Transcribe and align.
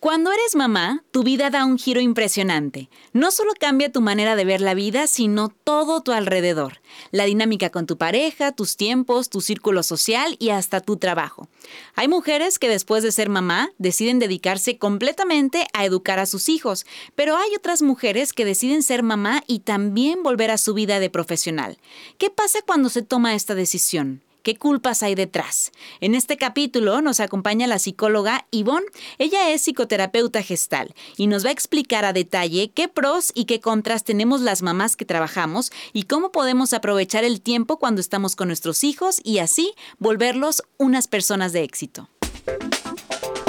Cuando 0.00 0.32
eres 0.32 0.56
mamá, 0.56 1.04
tu 1.10 1.22
vida 1.22 1.50
da 1.50 1.66
un 1.66 1.76
giro 1.76 2.00
impresionante. 2.00 2.88
No 3.12 3.30
solo 3.30 3.52
cambia 3.60 3.92
tu 3.92 4.00
manera 4.00 4.34
de 4.34 4.46
ver 4.46 4.62
la 4.62 4.72
vida, 4.72 5.06
sino 5.06 5.50
todo 5.50 6.00
tu 6.00 6.12
alrededor. 6.12 6.80
La 7.10 7.26
dinámica 7.26 7.68
con 7.68 7.84
tu 7.84 7.98
pareja, 7.98 8.52
tus 8.52 8.78
tiempos, 8.78 9.28
tu 9.28 9.42
círculo 9.42 9.82
social 9.82 10.36
y 10.38 10.48
hasta 10.48 10.80
tu 10.80 10.96
trabajo. 10.96 11.48
Hay 11.96 12.08
mujeres 12.08 12.58
que 12.58 12.70
después 12.70 13.02
de 13.02 13.12
ser 13.12 13.28
mamá 13.28 13.72
deciden 13.76 14.18
dedicarse 14.18 14.78
completamente 14.78 15.66
a 15.74 15.84
educar 15.84 16.18
a 16.18 16.24
sus 16.24 16.48
hijos, 16.48 16.86
pero 17.14 17.36
hay 17.36 17.54
otras 17.54 17.82
mujeres 17.82 18.32
que 18.32 18.46
deciden 18.46 18.82
ser 18.82 19.02
mamá 19.02 19.42
y 19.46 19.58
también 19.58 20.22
volver 20.22 20.50
a 20.50 20.56
su 20.56 20.72
vida 20.72 20.98
de 20.98 21.10
profesional. 21.10 21.76
¿Qué 22.16 22.30
pasa 22.30 22.60
cuando 22.66 22.88
se 22.88 23.02
toma 23.02 23.34
esta 23.34 23.54
decisión? 23.54 24.22
¿Qué 24.42 24.56
culpas 24.56 25.02
hay 25.02 25.14
detrás? 25.14 25.70
En 26.00 26.14
este 26.14 26.36
capítulo 26.36 27.02
nos 27.02 27.20
acompaña 27.20 27.66
la 27.66 27.78
psicóloga 27.78 28.46
Yvonne. 28.50 28.86
Ella 29.18 29.50
es 29.50 29.62
psicoterapeuta 29.62 30.42
gestal 30.42 30.94
y 31.16 31.26
nos 31.26 31.44
va 31.44 31.50
a 31.50 31.52
explicar 31.52 32.04
a 32.04 32.12
detalle 32.12 32.70
qué 32.70 32.88
pros 32.88 33.32
y 33.34 33.44
qué 33.44 33.60
contras 33.60 34.04
tenemos 34.04 34.40
las 34.40 34.62
mamás 34.62 34.96
que 34.96 35.04
trabajamos 35.04 35.72
y 35.92 36.04
cómo 36.04 36.32
podemos 36.32 36.72
aprovechar 36.72 37.24
el 37.24 37.40
tiempo 37.40 37.78
cuando 37.78 38.00
estamos 38.00 38.34
con 38.34 38.48
nuestros 38.48 38.82
hijos 38.84 39.20
y 39.22 39.38
así 39.38 39.74
volverlos 39.98 40.62
unas 40.78 41.06
personas 41.06 41.52
de 41.52 41.62
éxito. 41.62 42.08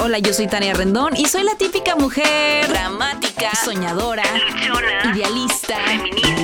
Hola, 0.04 0.18
yo 0.18 0.32
soy 0.34 0.48
Tania 0.48 0.74
Rendón 0.74 1.16
y 1.16 1.26
soy 1.26 1.44
la 1.44 1.54
típica 1.54 1.94
mujer 1.94 2.68
dramática, 2.68 3.52
soñadora, 3.64 4.24
idealista, 5.14 5.76
feminista, 5.86 6.41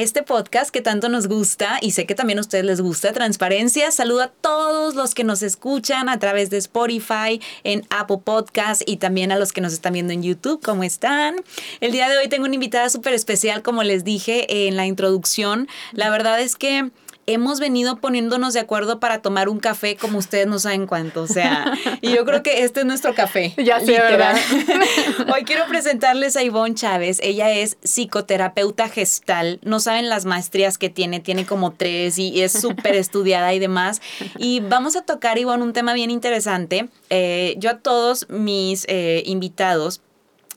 este 0.00 0.22
podcast 0.22 0.70
que 0.70 0.80
tanto 0.80 1.08
nos 1.08 1.26
gusta 1.28 1.78
y 1.80 1.92
sé 1.92 2.06
que 2.06 2.14
también 2.14 2.38
a 2.38 2.42
ustedes 2.42 2.64
les 2.64 2.80
gusta, 2.80 3.12
Transparencia. 3.12 3.90
Saludo 3.90 4.22
a 4.22 4.28
todos 4.28 4.94
los 4.94 5.14
que 5.14 5.24
nos 5.24 5.42
escuchan 5.42 6.08
a 6.08 6.18
través 6.18 6.50
de 6.50 6.58
Spotify, 6.58 7.40
en 7.64 7.86
Apple 7.90 8.18
Podcast 8.24 8.82
y 8.86 8.98
también 8.98 9.32
a 9.32 9.38
los 9.38 9.52
que 9.52 9.60
nos 9.60 9.72
están 9.72 9.94
viendo 9.94 10.12
en 10.12 10.22
YouTube. 10.22 10.60
¿Cómo 10.62 10.82
están? 10.82 11.36
El 11.80 11.92
día 11.92 12.08
de 12.08 12.18
hoy 12.18 12.28
tengo 12.28 12.44
una 12.44 12.54
invitada 12.54 12.88
súper 12.90 13.14
especial, 13.14 13.62
como 13.62 13.82
les 13.82 14.04
dije 14.04 14.66
en 14.66 14.76
la 14.76 14.86
introducción. 14.86 15.68
La 15.92 16.10
verdad 16.10 16.40
es 16.40 16.56
que 16.56 16.90
hemos 17.26 17.60
venido 17.60 17.96
poniéndonos 17.96 18.54
de 18.54 18.60
acuerdo 18.60 19.00
para 19.00 19.20
tomar 19.20 19.48
un 19.48 19.58
café 19.58 19.96
como 19.96 20.18
ustedes 20.18 20.46
no 20.46 20.58
saben 20.58 20.86
cuánto, 20.86 21.22
o 21.22 21.26
sea, 21.26 21.72
y 22.00 22.14
yo 22.14 22.24
creo 22.24 22.42
que 22.42 22.62
este 22.62 22.80
es 22.80 22.86
nuestro 22.86 23.14
café. 23.14 23.54
Ya 23.66 23.80
sé, 23.80 23.92
¿verdad? 23.92 24.36
Hoy 25.34 25.42
quiero 25.44 25.66
presentarles 25.66 26.36
a 26.36 26.44
Ivonne 26.44 26.76
Chávez, 26.76 27.18
ella 27.20 27.50
es 27.50 27.78
psicoterapeuta 27.82 28.88
gestal, 28.88 29.58
no 29.64 29.80
saben 29.80 30.08
las 30.08 30.24
maestrías 30.24 30.78
que 30.78 30.88
tiene, 30.88 31.18
tiene 31.18 31.44
como 31.44 31.72
tres 31.72 32.16
y 32.18 32.42
es 32.42 32.52
súper 32.52 32.94
estudiada 32.94 33.52
y 33.54 33.58
demás, 33.58 34.00
y 34.38 34.60
vamos 34.60 34.94
a 34.94 35.02
tocar, 35.02 35.38
Ivonne, 35.38 35.64
un 35.64 35.72
tema 35.72 35.94
bien 35.94 36.12
interesante. 36.12 36.88
Eh, 37.10 37.56
yo 37.58 37.70
a 37.70 37.78
todos 37.78 38.28
mis 38.28 38.84
eh, 38.88 39.24
invitados, 39.26 40.00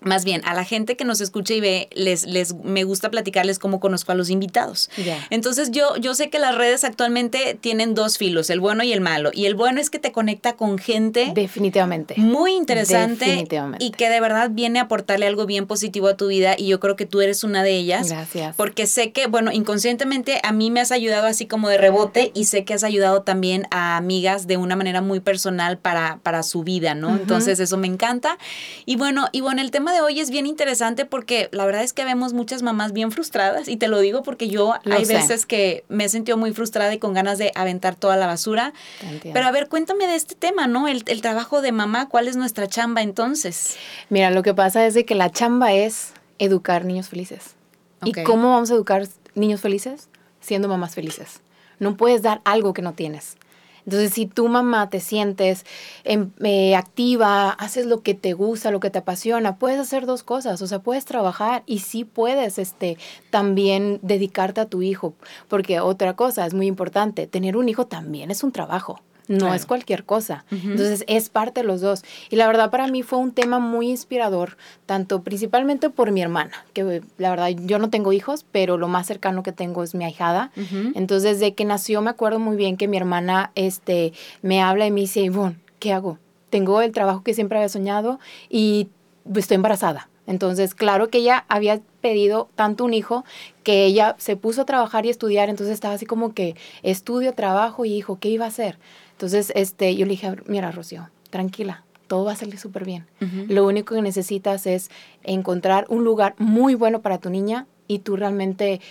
más 0.02 0.26
bien 0.26 0.42
a 0.46 0.54
la 0.54 0.64
gente 0.64 0.96
que 0.96 1.06
nos 1.06 1.22
escucha 1.22 1.54
y 1.54 1.62
ve, 1.62 1.90
les, 1.94 2.26
les 2.26 2.54
me 2.56 2.84
gusta 2.84 3.10
platicarles 3.10 3.60
cómo 3.60 3.80
conozco 3.80 4.12
a 4.12 4.16
los 4.16 4.30
invitados. 4.30 4.90
Entonces 5.30 5.72
yo, 5.72 5.96
yo 5.98 6.16
sé 6.16 6.30
que 6.30 6.40
las 6.40 6.56
redes 6.56 6.84
actualmente 6.84 7.58
tienen 7.60 7.96
dos 7.96 8.18
filos, 8.18 8.50
el 8.50 8.60
bueno 8.60 8.84
y 8.84 8.94
el 8.94 9.02
malo. 9.02 9.32
Y 9.34 9.46
el 9.46 9.56
bueno 9.56 9.80
es 9.80 9.90
que 9.90 10.00
te 10.00 10.12
conecta 10.12 10.54
con 10.54 10.78
gente. 10.78 11.32
Definitivamente. 11.34 12.16
Muy 12.18 12.54
interesante. 12.54 13.26
Definitivamente. 13.26 13.86
Y 13.86 13.92
que 13.92 14.10
de 14.10 14.20
verdad 14.22 14.50
viene 14.52 14.80
a 14.80 14.84
aportarle 14.84 15.28
algo 15.28 15.46
bien 15.46 15.68
positivo 15.68 16.08
a 16.08 16.18
tu 16.18 16.28
vida. 16.28 16.56
Y 16.58 16.68
yo 16.68 16.80
creo 16.80 16.96
que 16.96 17.06
tú 17.06 17.22
eres 17.22 17.44
una 17.44 17.64
de 17.64 17.76
ellas. 17.76 18.10
Gracias. 18.10 18.56
Porque 18.56 18.88
sé 18.88 19.12
que, 19.12 19.28
bueno, 19.28 19.52
inconscientemente 19.52 20.40
a 20.44 20.52
mí 20.52 20.72
me 20.72 20.82
has 20.82 20.92
ayudado 20.92 21.28
así 21.28 21.46
como 21.46 21.70
de 21.70 21.78
rebote 21.78 22.32
y 22.34 22.46
sé 22.46 22.64
que 22.64 22.74
has 22.74 22.84
ayudado 22.84 23.24
también 23.24 23.68
a 23.72 23.98
amigas 23.98 24.48
de 24.48 24.58
una 24.58 24.76
manera 24.76 25.02
muy 25.02 25.20
personal 25.20 25.78
para, 25.78 26.20
para 26.24 26.44
su 26.44 26.64
vida, 26.64 26.96
¿no? 26.96 27.16
Entonces 27.16 27.60
eso 27.60 27.78
me 27.78 27.88
encanta. 27.88 28.38
Y 28.86 28.96
bueno, 28.96 29.28
y 29.32 29.42
bueno, 29.42 29.62
el 29.62 29.72
tema 29.72 29.89
de 29.92 30.02
hoy 30.02 30.20
es 30.20 30.30
bien 30.30 30.46
interesante 30.46 31.06
porque 31.06 31.50
la 31.52 31.66
verdad 31.66 31.84
es 31.84 31.94
que 31.94 32.06
vemos 32.06 32.34
muchas 32.34 32.62
mamás 32.62 32.94
bien 32.94 33.12
frustradas 33.12 33.68
y 33.68 33.78
te 33.78 33.88
lo 33.88 34.00
digo 34.00 34.24
porque 34.24 34.48
yo 34.48 34.74
hay 34.86 35.06
veces 35.06 35.46
que 35.46 35.84
me 35.90 36.06
he 36.06 36.10
sentido 36.10 36.38
muy 36.38 36.54
frustrada 36.54 36.94
y 36.94 37.00
con 37.00 37.14
ganas 37.14 37.38
de 37.38 37.52
aventar 37.56 37.96
toda 37.96 38.16
la 38.18 38.28
basura. 38.28 38.74
Pero 39.22 39.46
a 39.46 39.52
ver, 39.52 39.70
cuéntame 39.70 40.08
de 40.08 40.16
este 40.16 40.36
tema, 40.36 40.68
¿no? 40.68 40.88
El, 40.88 41.04
trabajo 41.22 41.62
de 41.62 41.72
mamá, 41.72 42.10
¿cuál 42.10 42.28
es 42.28 42.36
nuestra 42.36 42.68
chamba 42.68 43.02
entonces? 43.02 43.78
Mira, 44.10 44.32
lo 44.32 44.44
que 44.44 44.54
pasa 44.54 44.86
es 44.86 44.94
de 44.94 45.06
que 45.06 45.16
la 45.16 45.30
chamba 45.32 45.74
es 45.74 46.14
educar 46.38 46.86
niños 46.86 47.10
felices. 47.10 47.56
¿Y 48.04 48.14
cómo 48.24 48.52
vamos 48.52 48.72
a 48.72 48.76
educar 48.76 49.08
niños 49.36 49.62
felices? 49.62 50.10
Siendo 50.40 50.68
mamás 50.68 50.96
felices. 50.96 51.42
No 51.80 51.98
puedes 51.98 52.22
dar 52.22 52.42
algo 52.46 52.74
que 52.74 52.82
no 52.82 52.94
tienes. 52.94 53.38
Entonces, 53.86 54.14
si 54.14 54.26
tu 54.26 54.48
mamá 54.48 54.90
te 54.90 55.00
sientes 55.00 55.66
em, 56.04 56.32
eh, 56.44 56.76
activa, 56.76 57.52
haces 57.52 57.86
lo 57.86 58.02
que 58.02 58.14
te 58.14 58.34
gusta, 58.34 58.72
lo 58.72 58.80
que 58.80 58.90
te 58.90 59.00
apasiona, 59.00 59.58
puedes 59.58 59.80
hacer 59.80 60.06
dos 60.06 60.24
cosas, 60.24 60.62
o 60.62 60.68
sea, 60.68 60.80
puedes 60.80 61.06
trabajar 61.06 61.64
y 61.66 61.80
sí 61.80 62.06
puedes 62.06 62.58
este, 62.60 62.98
también 63.30 64.00
dedicarte 64.02 64.62
a 64.62 64.66
tu 64.66 64.82
hijo, 64.82 65.14
porque 65.48 65.80
otra 65.80 66.16
cosa 66.16 66.46
es 66.46 66.54
muy 66.54 66.68
importante, 66.68 67.28
tener 67.28 67.58
un 67.58 67.70
hijo 67.70 67.88
también 67.88 68.32
es 68.32 68.44
un 68.44 68.52
trabajo 68.52 69.02
no 69.30 69.54
es 69.54 69.66
cualquier 69.66 70.04
cosa. 70.04 70.44
Entonces 70.52 71.06
es 71.08 71.30
parte 71.30 71.62
de 71.62 71.68
los 71.68 71.80
dos. 71.82 72.04
Y 72.30 72.36
la 72.36 72.48
verdad 72.48 72.72
para 72.72 72.88
mí 72.88 73.04
fue 73.04 73.20
un 73.20 73.32
tema 73.32 73.60
muy 73.60 73.90
inspirador, 73.90 74.58
tanto 74.86 75.22
principalmente 75.22 75.90
por 75.90 76.12
mi 76.12 76.22
hermana, 76.22 76.66
que 76.74 77.02
la 77.18 77.30
verdad 77.30 77.50
yo 77.50 77.80
no 77.80 77.90
tengo 77.90 78.12
hijos, 78.12 78.46
pero 78.52 78.78
lo 78.78 78.88
más 78.88 79.08
cercano 79.08 79.44
que 79.44 79.52
tengo 79.52 79.84
es 79.84 79.96
mi 79.96 80.04
ahijada. 80.04 80.52
Entonces 80.96 81.40
desde 81.40 81.54
que 81.54 81.64
nació 81.64 82.02
me 82.02 82.10
acuerdo 82.10 82.40
muy 82.40 82.58
bien 82.58 82.76
que 82.76 82.88
mi 82.88 82.98
hermana 82.98 83.52
este, 83.56 84.14
me 84.42 84.62
habla 84.62 84.88
y 84.88 84.92
me 84.92 85.02
dice, 85.02 85.22
Ivonne, 85.22 85.58
¿qué 85.80 85.94
hago? 85.94 86.18
Tengo 86.50 86.82
el 86.82 86.92
trabajo 86.92 87.24
que 87.24 87.36
siempre 87.36 87.60
había 87.60 87.70
soñado 87.70 88.20
y 88.50 88.90
estoy 89.36 89.56
embarazada. 89.56 90.10
Entonces, 90.30 90.76
claro 90.76 91.10
que 91.10 91.18
ella 91.18 91.44
había 91.50 91.82
pedido 92.02 92.50
tanto 92.54 92.86
un 92.86 92.94
hijo 92.94 93.26
que 93.64 93.86
ella 93.86 94.16
se 94.20 94.36
puso 94.36 94.62
a 94.62 94.66
trabajar 94.66 95.08
y 95.08 95.10
estudiar, 95.10 95.50
entonces 95.50 95.74
estaba 95.74 95.96
así 95.96 96.06
como 96.06 96.36
que 96.36 96.56
estudio, 96.84 97.34
trabajo 97.34 97.84
y 97.84 97.96
hijo, 97.96 98.20
¿qué 98.20 98.30
iba 98.30 98.46
a 98.46 98.50
hacer? 98.50 98.78
Entonces, 99.14 99.52
este, 99.56 99.96
yo 99.96 100.06
le 100.06 100.12
dije, 100.12 100.36
mira, 100.46 100.72
Rocío, 100.72 101.10
tranquila, 101.32 101.84
todo 102.06 102.26
va 102.26 102.34
a 102.34 102.36
salir 102.36 102.60
súper 102.60 102.86
bien. 102.86 103.08
Lo 103.48 103.66
único 103.66 103.96
que 103.96 104.04
necesitas 104.04 104.68
es 104.68 104.92
encontrar 105.24 105.88
un 105.90 106.04
lugar 106.04 106.36
muy 106.38 106.76
bueno 106.76 107.02
para 107.02 107.18
tu 107.18 107.32
niña 107.32 107.66
y 107.88 107.98
tú 107.98 108.16
realmente 108.16 108.82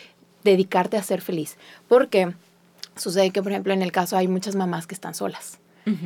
dedicarte 0.42 0.96
a 0.96 1.04
ser 1.04 1.20
feliz. 1.20 1.56
Porque 1.86 2.34
sucede 2.96 3.30
que, 3.30 3.44
por 3.44 3.52
ejemplo, 3.52 3.72
en 3.72 3.82
el 3.82 3.92
caso 3.92 4.16
hay 4.16 4.26
muchas 4.26 4.56
mamás 4.56 4.88
que 4.88 4.94
están 4.96 5.14
solas 5.14 5.60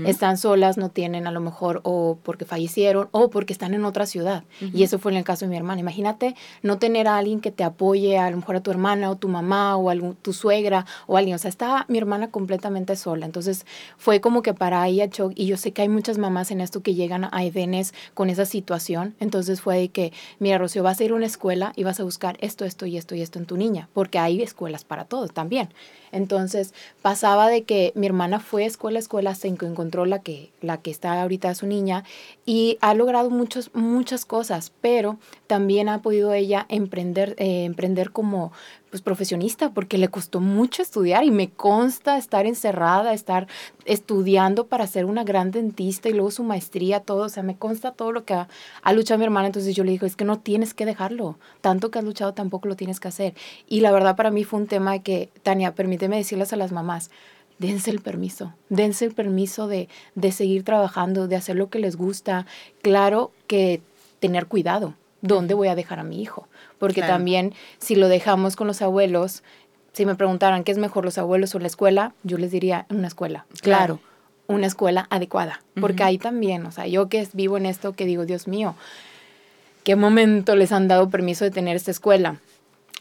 están 0.07 0.37
solas, 0.37 0.77
no 0.77 0.89
tienen 0.89 1.27
a 1.27 1.31
lo 1.31 1.41
mejor 1.41 1.81
o 1.85 2.19
porque 2.23 2.45
fallecieron 2.45 3.09
o 3.11 3.31
porque 3.31 3.53
están 3.53 3.75
en 3.75 3.85
otra 3.85 4.07
ciudad. 4.07 4.45
Y 4.61 4.83
eso 4.83 4.99
fue 4.99 5.13
en 5.13 5.19
el 5.19 5.25
caso 5.25 5.45
de 5.45 5.51
mi 5.51 5.57
hermana. 5.57 5.81
Imagínate 5.81 6.35
no 6.63 6.79
tener 6.79 7.09
a 7.09 7.19
alguien 7.19 7.41
que 7.41 7.51
te 7.51 7.65
apoye, 7.65 8.19
a 8.19 8.31
lo 8.31 8.37
mejor 8.37 8.57
a 8.57 8.61
tu 8.61 8.71
hermana 8.71 9.11
o 9.11 9.17
tu 9.17 9.29
mamá 9.29 9.77
o 9.77 9.91
a 9.91 9.95
tu 10.23 10.33
suegra 10.33 10.87
o 11.07 11.17
alguien. 11.17 11.35
O 11.35 11.39
sea, 11.39 11.49
estaba 11.49 11.85
mi 11.89 11.99
hermana 11.99 12.31
completamente 12.31 12.97
sola. 12.97 13.27
Entonces 13.27 13.67
fue 13.97 14.21
como 14.21 14.43
que 14.43 14.55
para 14.55 14.87
ella 14.87 15.07
shock. 15.07 15.33
Y 15.37 15.47
yo 15.47 15.57
sé 15.57 15.73
que 15.73 15.83
hay 15.83 15.89
muchas 15.89 16.19
mamás 16.19 16.51
en 16.51 16.61
esto 16.61 16.83
que 16.83 16.95
llegan 16.95 17.29
a 17.31 17.45
Edenes 17.45 17.95
con 18.15 18.31
esa 18.31 18.45
situación. 18.45 19.15
Entonces 19.21 19.61
fue 19.61 19.77
de 19.79 19.89
que, 19.89 20.13
mira, 20.39 20.59
Rocío, 20.59 20.83
vas 20.83 21.01
a 21.01 21.05
ir 21.05 21.13
a 21.13 21.15
una 21.15 21.27
escuela 21.27 21.73
y 21.77 21.85
vas 21.85 22.01
a 22.01 22.05
buscar 22.05 22.37
esto, 22.41 22.65
esto 22.65 22.87
y 22.87 22.97
esto 22.97 23.15
y 23.15 23.23
esto 23.23 23.39
en 23.39 23.47
tu 23.47 23.57
niña, 23.57 23.89
porque 23.93 24.19
hay 24.19 24.43
escuelas 24.43 24.85
para 24.85 25.05
todos 25.05 25.33
también. 25.33 25.69
Entonces 26.13 26.75
pasaba 27.01 27.49
de 27.49 27.63
que 27.63 27.93
mi 27.95 28.07
hermana 28.07 28.39
fue 28.39 28.67
escuela 28.67 28.99
a 28.99 29.01
escuela 29.01 29.31
hasta 29.31 29.49
que 29.49 29.65
encontró 29.73 30.07
la 30.07 30.21
que, 30.21 30.53
la 30.61 30.79
que 30.79 30.91
está 30.91 31.21
ahorita 31.21 31.55
su 31.55 31.67
niña 31.67 32.05
y 32.47 32.79
ha 32.81 32.95
logrado 32.95 33.31
muchos, 33.31 33.71
muchas 33.75 34.25
cosas, 34.25 34.73
pero 34.81 35.19
también 35.47 35.89
ha 35.89 36.03
podido 36.03 36.33
ella 36.33 36.67
emprender, 36.69 37.35
eh, 37.39 37.65
emprender 37.65 38.13
como 38.13 38.53
pues 38.93 39.01
profesionista 39.01 39.71
porque 39.71 39.97
le 39.97 40.09
costó 40.09 40.39
mucho 40.41 40.83
estudiar 40.83 41.25
y 41.25 41.31
me 41.31 41.49
consta 41.49 42.19
estar 42.19 42.45
encerrada, 42.45 43.15
estar 43.15 43.49
estudiando 43.87 44.67
para 44.67 44.87
ser 44.87 45.07
una 45.07 45.25
gran 45.25 45.51
dentista 45.51 46.11
y 46.11 46.13
luego 46.13 46.31
su 46.31 46.45
maestría, 46.45 47.01
todo, 47.01 47.25
o 47.25 47.29
sea, 47.31 47.43
me 47.43 47.57
consta 47.57 47.93
todo 47.93 48.13
lo 48.13 48.27
que 48.27 48.35
ha, 48.35 48.49
ha, 48.83 48.93
luchado 48.93 49.17
mi 49.17 49.25
hermana, 49.25 49.47
entonces 49.47 49.75
yo 49.75 49.83
le 49.83 49.93
digo, 49.93 50.07
es 50.07 50.15
que 50.15 50.27
no 50.27 50.41
tienes 50.41 50.75
que 50.75 50.85
dejarlo, 50.85 51.39
tanto 51.63 51.91
que 51.91 52.01
has 52.01 52.05
luchado 52.05 52.35
tampoco 52.35 52.69
lo 52.69 52.77
tienes 52.77 53.01
que 53.01 53.09
hacer. 53.09 53.35
Y 53.67 53.81
la 53.81 53.93
verdad 53.93 54.15
para 54.15 54.31
mí 54.31 54.45
fue 54.45 54.61
un 54.61 54.67
tema 54.67 54.99
que, 54.99 55.31
Tania, 55.43 55.75
permíteme 55.75 56.19
decirles 56.19 56.53
a 56.53 56.57
las 56.57 56.71
mamás, 56.71 57.11
dense 57.63 57.91
el 57.91 58.01
permiso, 58.01 58.53
dense 58.69 59.07
el 59.07 59.15
permiso 59.15 59.69
de, 59.69 59.89
de 60.15 60.33
seguir 60.33 60.65
trabajando, 60.65 61.29
de 61.29 61.37
hacer 61.37 61.57
lo 61.57 61.71
que 61.71 61.79
les 61.79 61.97
gusta, 61.97 62.45
claro 62.83 63.33
que 63.47 63.81
tener 64.21 64.47
cuidado, 64.47 64.95
¿dónde 65.23 65.55
voy 65.55 65.69
a 65.69 65.75
dejar 65.75 65.99
a 65.99 66.05
mi 66.05 66.21
hijo? 66.21 66.49
porque 66.83 67.01
también 67.01 67.55
si 67.79 67.95
lo 67.95 68.09
dejamos 68.09 68.57
con 68.57 68.67
los 68.67 68.83
abuelos, 68.83 69.45
si 69.93 70.05
me 70.05 70.17
preguntaran 70.17 70.65
qué 70.65 70.73
es 70.73 70.79
mejor 70.79 71.05
los 71.05 71.17
abuelos 71.17 71.55
o 71.55 71.61
la 71.61 71.69
escuela, 71.69 72.13
yo 72.25 72.39
les 72.39 72.51
diría 72.51 72.87
una 72.91 73.07
escuela. 73.07 73.47
Claro. 73.61 74.01
una 74.49 74.67
escuela 74.67 75.07
adecuada, 75.09 75.63
porque 75.81 76.03
ahí 76.03 76.19
también, 76.19 76.67
o 76.67 76.73
sea, 76.73 76.89
yo 76.89 77.09
que 77.09 77.25
vivo 77.35 77.57
en 77.57 77.67
esto, 77.67 77.93
que 77.93 78.05
digo, 78.05 78.27
Dios 78.27 78.49
mío, 78.49 78.75
¿qué 79.85 79.95
momento 79.95 80.57
les 80.57 80.73
han 80.73 80.89
dado 80.89 81.09
permiso 81.09 81.45
de 81.45 81.53
tener 81.53 81.77
esta 81.77 81.93
escuela? 81.93 82.41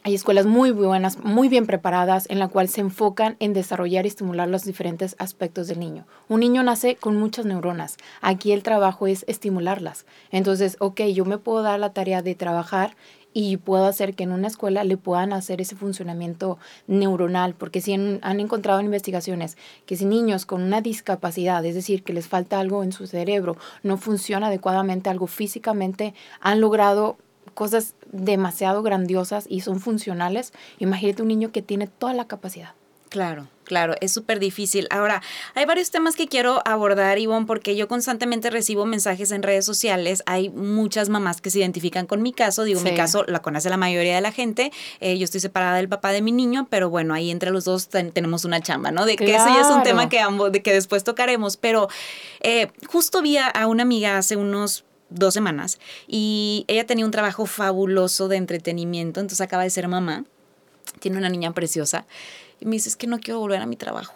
Hay 0.03 0.15
escuelas 0.15 0.47
muy 0.47 0.71
buenas, 0.71 1.19
muy 1.19 1.47
bien 1.47 1.67
preparadas, 1.67 2.25
en 2.31 2.39
la 2.39 2.47
cual 2.47 2.67
se 2.67 2.81
enfocan 2.81 3.35
en 3.37 3.53
desarrollar 3.53 4.05
y 4.05 4.07
estimular 4.07 4.47
los 4.47 4.63
diferentes 4.63 5.15
aspectos 5.19 5.67
del 5.67 5.79
niño. 5.79 6.07
Un 6.27 6.39
niño 6.39 6.63
nace 6.63 6.95
con 6.95 7.17
muchas 7.17 7.45
neuronas. 7.45 7.97
Aquí 8.19 8.51
el 8.51 8.63
trabajo 8.63 9.05
es 9.05 9.23
estimularlas. 9.27 10.07
Entonces, 10.31 10.75
ok, 10.79 11.01
yo 11.13 11.23
me 11.25 11.37
puedo 11.37 11.61
dar 11.61 11.79
la 11.79 11.93
tarea 11.93 12.23
de 12.23 12.33
trabajar 12.33 12.95
y 13.31 13.57
puedo 13.57 13.85
hacer 13.85 14.15
que 14.15 14.23
en 14.23 14.31
una 14.31 14.47
escuela 14.47 14.83
le 14.83 14.97
puedan 14.97 15.33
hacer 15.33 15.61
ese 15.61 15.75
funcionamiento 15.75 16.57
neuronal, 16.87 17.53
porque 17.53 17.79
si 17.79 17.93
han 17.93 18.39
encontrado 18.39 18.79
en 18.79 18.87
investigaciones 18.87 19.55
que 19.85 19.97
si 19.97 20.05
niños 20.05 20.47
con 20.47 20.63
una 20.63 20.81
discapacidad, 20.81 21.63
es 21.63 21.75
decir, 21.75 22.03
que 22.03 22.13
les 22.13 22.27
falta 22.27 22.59
algo 22.59 22.83
en 22.83 22.91
su 22.91 23.05
cerebro, 23.05 23.55
no 23.83 23.97
funciona 23.97 24.47
adecuadamente 24.47 25.11
algo 25.11 25.27
físicamente, 25.27 26.15
han 26.39 26.59
logrado 26.59 27.17
cosas 27.53 27.95
demasiado 28.11 28.83
grandiosas 28.83 29.45
y 29.49 29.61
son 29.61 29.79
funcionales, 29.79 30.53
imagínate 30.79 31.21
un 31.21 31.27
niño 31.27 31.51
que 31.51 31.61
tiene 31.61 31.87
toda 31.87 32.13
la 32.13 32.27
capacidad. 32.27 32.73
Claro, 33.11 33.49
claro, 33.65 33.95
es 33.99 34.13
súper 34.13 34.39
difícil. 34.39 34.87
Ahora, 34.89 35.21
hay 35.53 35.65
varios 35.65 35.91
temas 35.91 36.15
que 36.15 36.29
quiero 36.29 36.61
abordar, 36.63 37.19
Ivonne, 37.19 37.45
porque 37.45 37.75
yo 37.75 37.89
constantemente 37.89 38.49
recibo 38.49 38.85
mensajes 38.85 39.31
en 39.31 39.43
redes 39.43 39.65
sociales. 39.65 40.23
Hay 40.27 40.49
muchas 40.49 41.09
mamás 41.09 41.41
que 41.41 41.49
se 41.49 41.59
identifican 41.59 42.07
con 42.07 42.21
mi 42.21 42.31
caso. 42.31 42.63
Digo, 42.63 42.79
mi 42.79 42.95
caso 42.95 43.25
la 43.27 43.41
conoce 43.41 43.69
la 43.69 43.75
mayoría 43.75 44.15
de 44.15 44.21
la 44.21 44.31
gente. 44.31 44.71
Eh, 45.01 45.17
yo 45.17 45.25
estoy 45.25 45.41
separada 45.41 45.75
del 45.75 45.89
papá 45.89 46.13
de 46.13 46.21
mi 46.21 46.31
niño, 46.31 46.67
pero 46.69 46.89
bueno, 46.89 47.13
ahí 47.13 47.31
entre 47.31 47.51
los 47.51 47.65
dos 47.65 47.89
tenemos 47.89 48.45
una 48.45 48.61
chamba, 48.61 48.91
¿no? 48.91 49.05
De 49.05 49.17
que 49.17 49.25
ese 49.25 49.49
ya 49.49 49.59
es 49.59 49.67
un 49.67 49.83
tema 49.83 50.07
que 50.07 50.21
ambos, 50.21 50.53
de 50.53 50.61
que 50.61 50.71
después 50.71 51.03
tocaremos. 51.03 51.57
Pero 51.57 51.89
eh, 52.39 52.71
justo 52.87 53.21
vi 53.21 53.35
a 53.39 53.67
una 53.67 53.83
amiga 53.83 54.17
hace 54.17 54.37
unos 54.37 54.85
dos 55.11 55.33
semanas 55.33 55.79
y 56.07 56.65
ella 56.67 56.85
tenía 56.85 57.05
un 57.05 57.11
trabajo 57.11 57.45
fabuloso 57.45 58.27
de 58.27 58.37
entretenimiento, 58.37 59.19
entonces 59.19 59.41
acaba 59.41 59.63
de 59.63 59.69
ser 59.69 59.87
mamá, 59.87 60.25
tiene 60.99 61.17
una 61.17 61.29
niña 61.29 61.53
preciosa 61.53 62.05
y 62.59 62.65
me 62.65 62.71
dice, 62.71 62.89
es 62.89 62.95
que 62.95 63.07
no 63.07 63.19
quiero 63.19 63.39
volver 63.39 63.61
a 63.61 63.65
mi 63.65 63.75
trabajo. 63.75 64.13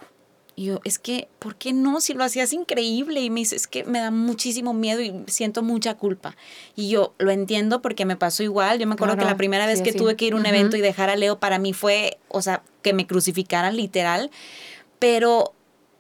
Y 0.58 0.66
yo, 0.66 0.80
es 0.86 1.00
que, 1.00 1.28
¿por 1.40 1.56
qué 1.56 1.74
no? 1.74 2.00
Si 2.00 2.14
lo 2.14 2.24
hacías 2.24 2.54
increíble. 2.54 3.20
Y 3.20 3.30
me 3.30 3.42
dice, 3.42 3.58
es 3.58 3.68
que 3.68 3.84
me 3.84 4.00
da 4.00 4.10
muchísimo 4.10 4.74
miedo 4.74 5.02
y 5.02 5.14
siento 5.28 5.64
mucha 5.64 5.96
culpa. 5.96 6.38
Y 6.76 6.90
yo 6.90 7.14
lo 7.18 7.32
entiendo 7.32 7.82
porque 7.82 8.06
me 8.06 8.16
pasó 8.16 8.42
igual. 8.42 8.80
Yo 8.80 8.88
me 8.88 8.94
acuerdo 8.94 9.18
que 9.18 9.26
la 9.26 9.36
primera 9.36 9.66
vez 9.66 9.82
que 9.82 9.92
tuve 9.92 10.16
que 10.16 10.26
ir 10.26 10.34
a 10.34 10.38
un 10.38 10.46
evento 10.46 10.78
y 10.78 10.82
dejar 10.82 11.10
a 11.10 11.18
Leo 11.18 11.40
para 11.40 11.60
mí 11.60 11.74
fue, 11.74 12.20
o 12.30 12.42
sea, 12.42 12.64
que 12.84 12.94
me 12.94 13.06
crucificaran 13.06 13.76
literal. 13.76 14.32
Pero 14.98 15.55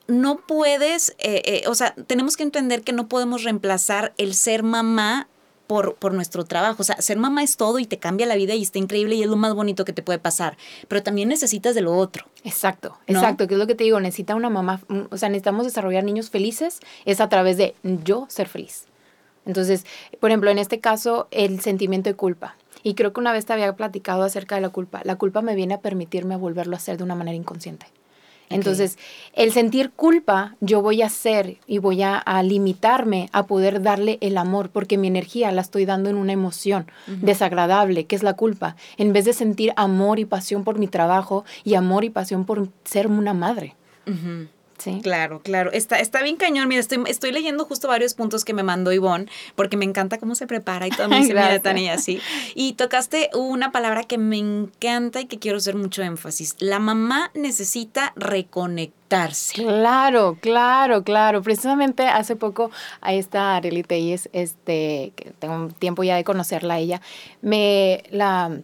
no 0.07 0.37
puedes, 0.37 1.15
eh, 1.19 1.41
eh, 1.45 1.63
o 1.67 1.75
sea, 1.75 1.93
tenemos 2.07 2.37
que 2.37 2.43
entender 2.43 2.81
que 2.83 2.93
no 2.93 3.07
podemos 3.07 3.43
reemplazar 3.43 4.13
el 4.17 4.33
ser 4.35 4.63
mamá 4.63 5.27
por, 5.67 5.95
por, 5.95 6.13
nuestro 6.13 6.45
trabajo. 6.45 6.81
O 6.81 6.83
sea, 6.83 7.01
ser 7.01 7.17
mamá 7.17 7.43
es 7.43 7.57
todo 7.57 7.79
y 7.79 7.85
te 7.85 7.97
cambia 7.97 8.25
la 8.27 8.35
vida 8.35 8.53
y 8.53 8.61
está 8.61 8.77
increíble 8.77 9.15
y 9.15 9.23
es 9.23 9.29
lo 9.29 9.35
más 9.35 9.53
bonito 9.55 9.83
que 9.83 9.93
te 9.93 10.03
puede 10.03 10.19
pasar. 10.19 10.57
Pero 10.87 11.01
también 11.01 11.29
necesitas 11.29 11.73
de 11.73 11.81
lo 11.81 11.95
otro. 11.95 12.25
Exacto, 12.43 12.97
exacto, 13.07 13.47
que 13.47 13.55
es 13.55 13.59
lo 13.59 13.65
que 13.65 13.75
te 13.75 13.83
digo, 13.83 13.99
necesita 13.99 14.35
una 14.35 14.49
mamá, 14.49 14.81
mm, 14.87 15.01
o 15.09 15.17
sea, 15.17 15.29
necesitamos 15.29 15.65
desarrollar 15.65 16.03
niños 16.03 16.29
felices, 16.29 16.79
es 17.05 17.19
a 17.19 17.29
través 17.29 17.57
de 17.57 17.75
yo 17.83 18.27
ser 18.29 18.47
feliz. 18.47 18.85
Entonces, 19.45 19.85
por 20.19 20.29
ejemplo, 20.29 20.49
en 20.49 20.59
este 20.59 20.79
caso, 20.79 21.27
el 21.31 21.59
sentimiento 21.61 22.09
de 22.09 22.15
culpa. 22.15 22.55
Y 22.83 22.93
creo 22.93 23.13
que 23.13 23.19
una 23.19 23.31
vez 23.31 23.45
te 23.45 23.53
había 23.53 23.75
platicado 23.75 24.23
acerca 24.23 24.55
de 24.55 24.61
la 24.61 24.69
culpa. 24.69 25.01
La 25.03 25.15
culpa 25.15 25.41
me 25.41 25.55
viene 25.55 25.75
a 25.75 25.81
permitirme 25.81 26.35
volverlo 26.35 26.75
a 26.75 26.77
hacer 26.77 26.97
de 26.97 27.03
una 27.03 27.15
manera 27.15 27.35
inconsciente. 27.35 27.87
Entonces, 28.49 28.97
el 29.33 29.51
sentir 29.51 29.91
culpa, 29.91 30.55
yo 30.61 30.81
voy 30.81 31.01
a 31.01 31.07
hacer 31.07 31.57
y 31.67 31.79
voy 31.79 32.03
a, 32.03 32.23
limitarme 32.43 33.29
a 33.31 33.47
poder 33.47 33.81
darle 33.81 34.17
el 34.21 34.37
amor, 34.37 34.69
porque 34.69 34.97
mi 34.97 35.07
energía 35.07 35.51
la 35.51 35.61
estoy 35.61 35.85
dando 35.85 36.09
en 36.09 36.17
una 36.17 36.33
emoción 36.33 36.87
desagradable, 37.07 38.05
que 38.05 38.15
es 38.15 38.23
la 38.23 38.33
culpa, 38.33 38.75
en 38.97 39.13
vez 39.13 39.25
de 39.25 39.33
sentir 39.33 39.73
amor 39.75 40.19
y 40.19 40.25
pasión 40.25 40.63
por 40.63 40.77
mi 40.77 40.87
trabajo 40.87 41.45
y 41.63 41.75
amor 41.75 42.03
y 42.03 42.09
pasión 42.09 42.45
por 42.45 42.69
ser 42.83 43.07
una 43.07 43.33
madre. 43.33 43.75
Claro, 45.01 45.41
claro. 45.41 45.71
Está, 45.71 45.99
está 45.99 46.21
bien 46.21 46.35
cañón. 46.35 46.67
Mira, 46.67 46.81
estoy, 46.81 47.03
estoy 47.07 47.31
leyendo 47.31 47.65
justo 47.65 47.87
varios 47.87 48.13
puntos 48.13 48.45
que 48.45 48.53
me 48.53 48.63
mandó 48.63 48.91
Ivonne, 48.91 49.27
porque 49.55 49.77
me 49.77 49.85
encanta 49.85 50.17
cómo 50.17 50.35
se 50.35 50.47
prepara 50.47 50.87
y 50.87 50.91
todo 50.91 51.09
me 51.09 51.19
dice, 51.21 51.59
tan 51.59 51.77
y 51.77 51.89
así. 51.89 52.21
Y 52.53 52.73
tocaste 52.73 53.29
una 53.33 53.71
palabra 53.71 54.03
que 54.03 54.17
me 54.17 54.37
encanta 54.37 55.21
y 55.21 55.25
que 55.25 55.39
quiero 55.39 55.57
hacer 55.57 55.75
mucho 55.75 56.03
énfasis. 56.03 56.55
La 56.59 56.79
mamá 56.79 57.31
necesita 57.33 58.13
reconectarse. 58.15 59.53
Claro, 59.53 60.37
claro, 60.41 61.03
claro. 61.03 61.41
Precisamente 61.41 62.07
hace 62.07 62.35
poco 62.35 62.71
a 63.01 63.13
esta 63.13 63.55
Arely 63.55 63.85
es 63.89 64.29
este, 64.33 65.13
que 65.15 65.33
tengo 65.39 65.55
un 65.55 65.71
tiempo 65.71 66.03
ya 66.03 66.15
de 66.15 66.23
conocerla 66.23 66.75
a 66.75 66.79
ella, 66.79 67.01
me 67.41 68.03
la 68.09 68.61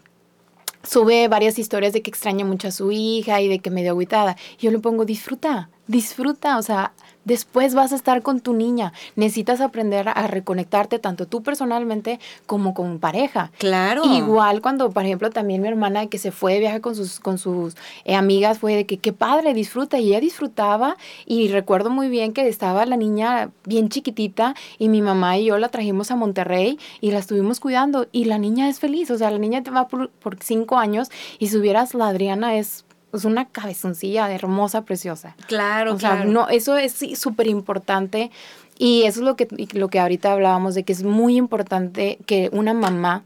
sube 0.83 1.27
varias 1.27 1.59
historias 1.59 1.93
de 1.93 2.01
que 2.01 2.09
extraña 2.09 2.45
mucho 2.45 2.67
a 2.67 2.71
su 2.71 2.91
hija 2.91 3.41
y 3.41 3.47
de 3.47 3.59
que 3.59 3.69
medio 3.69 3.91
agüitada. 3.91 4.35
Yo 4.59 4.71
le 4.71 4.79
pongo, 4.79 5.05
disfruta, 5.05 5.69
disfruta, 5.91 6.57
o 6.57 6.61
sea, 6.61 6.93
después 7.25 7.75
vas 7.75 7.91
a 7.91 7.95
estar 7.95 8.21
con 8.21 8.39
tu 8.39 8.53
niña. 8.53 8.93
Necesitas 9.15 9.61
aprender 9.61 10.09
a 10.09 10.27
reconectarte 10.27 10.99
tanto 10.99 11.27
tú 11.27 11.43
personalmente 11.43 12.19
como 12.45 12.73
con 12.73 12.99
pareja. 12.99 13.51
Claro. 13.57 14.03
Igual 14.05 14.61
cuando, 14.61 14.89
por 14.89 15.03
ejemplo, 15.03 15.29
también 15.29 15.61
mi 15.61 15.67
hermana 15.67 16.07
que 16.07 16.17
se 16.17 16.31
fue 16.31 16.53
de 16.53 16.59
viaje 16.59 16.81
con 16.81 16.95
sus, 16.95 17.19
con 17.19 17.37
sus 17.37 17.75
eh, 18.05 18.15
amigas 18.15 18.59
fue 18.59 18.75
de 18.75 18.85
que 18.85 18.97
qué 18.97 19.13
padre, 19.13 19.53
disfruta. 19.53 19.99
Y 19.99 20.09
ella 20.09 20.21
disfrutaba 20.21 20.97
y 21.25 21.49
recuerdo 21.49 21.89
muy 21.89 22.09
bien 22.09 22.33
que 22.33 22.47
estaba 22.47 22.85
la 22.85 22.97
niña 22.97 23.51
bien 23.65 23.89
chiquitita 23.89 24.55
y 24.79 24.89
mi 24.89 25.01
mamá 25.01 25.37
y 25.37 25.45
yo 25.45 25.57
la 25.57 25.69
trajimos 25.69 26.09
a 26.11 26.15
Monterrey 26.15 26.79
y 27.01 27.11
la 27.11 27.19
estuvimos 27.19 27.59
cuidando 27.59 28.07
y 28.11 28.25
la 28.25 28.37
niña 28.37 28.69
es 28.69 28.79
feliz. 28.79 29.11
O 29.11 29.17
sea, 29.17 29.29
la 29.29 29.37
niña 29.37 29.61
va 29.75 29.87
por, 29.87 30.09
por 30.09 30.37
cinco 30.41 30.77
años 30.77 31.09
y 31.37 31.47
si 31.47 31.57
hubieras 31.57 31.93
la 31.93 32.07
Adriana 32.07 32.55
es 32.55 32.85
es 33.13 33.25
una 33.25 33.45
cabezoncilla 33.45 34.31
hermosa, 34.31 34.83
preciosa. 34.83 35.35
Claro, 35.47 35.93
o 35.93 35.99
sea, 35.99 36.25
no, 36.25 36.49
eso 36.49 36.77
es 36.77 36.95
súper 37.15 37.47
importante 37.47 38.31
y 38.77 39.03
eso 39.03 39.19
es 39.19 39.25
lo 39.25 39.35
que, 39.35 39.47
lo 39.73 39.89
que 39.89 39.99
ahorita 39.99 40.31
hablábamos 40.31 40.75
de 40.75 40.83
que 40.83 40.93
es 40.93 41.03
muy 41.03 41.37
importante 41.37 42.19
que 42.25 42.49
una 42.51 42.73
mamá 42.73 43.23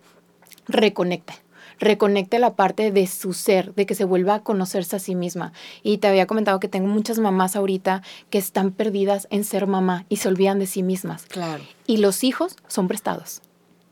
reconecte 0.68 1.34
reconecte 1.80 2.40
la 2.40 2.56
parte 2.56 2.92
de 2.92 3.06
su 3.06 3.34
ser, 3.34 3.74
de 3.76 3.86
que 3.86 3.96
se 3.96 4.06
vuelva 4.06 4.36
a 4.36 4.40
conocerse 4.44 4.96
a 4.96 5.00
sí 5.00 5.14
misma. 5.14 5.52
Y 5.84 5.98
te 5.98 6.08
había 6.08 6.26
comentado 6.26 6.60
que 6.62 6.70
tengo 6.70 6.88
muchas 6.88 7.20
mamás 7.20 7.58
ahorita 7.58 8.02
que 8.30 8.38
están 8.38 8.72
perdidas 8.72 9.28
en 9.30 9.44
ser 9.44 9.68
mamá 9.68 10.06
y 10.08 10.18
se 10.18 10.30
olvidan 10.30 10.58
de 10.58 10.68
sí 10.68 10.84
mismas. 10.84 11.26
Claro. 11.26 11.64
Y 11.86 11.98
los 11.98 12.24
hijos 12.24 12.56
son 12.68 12.88
prestados 12.88 13.42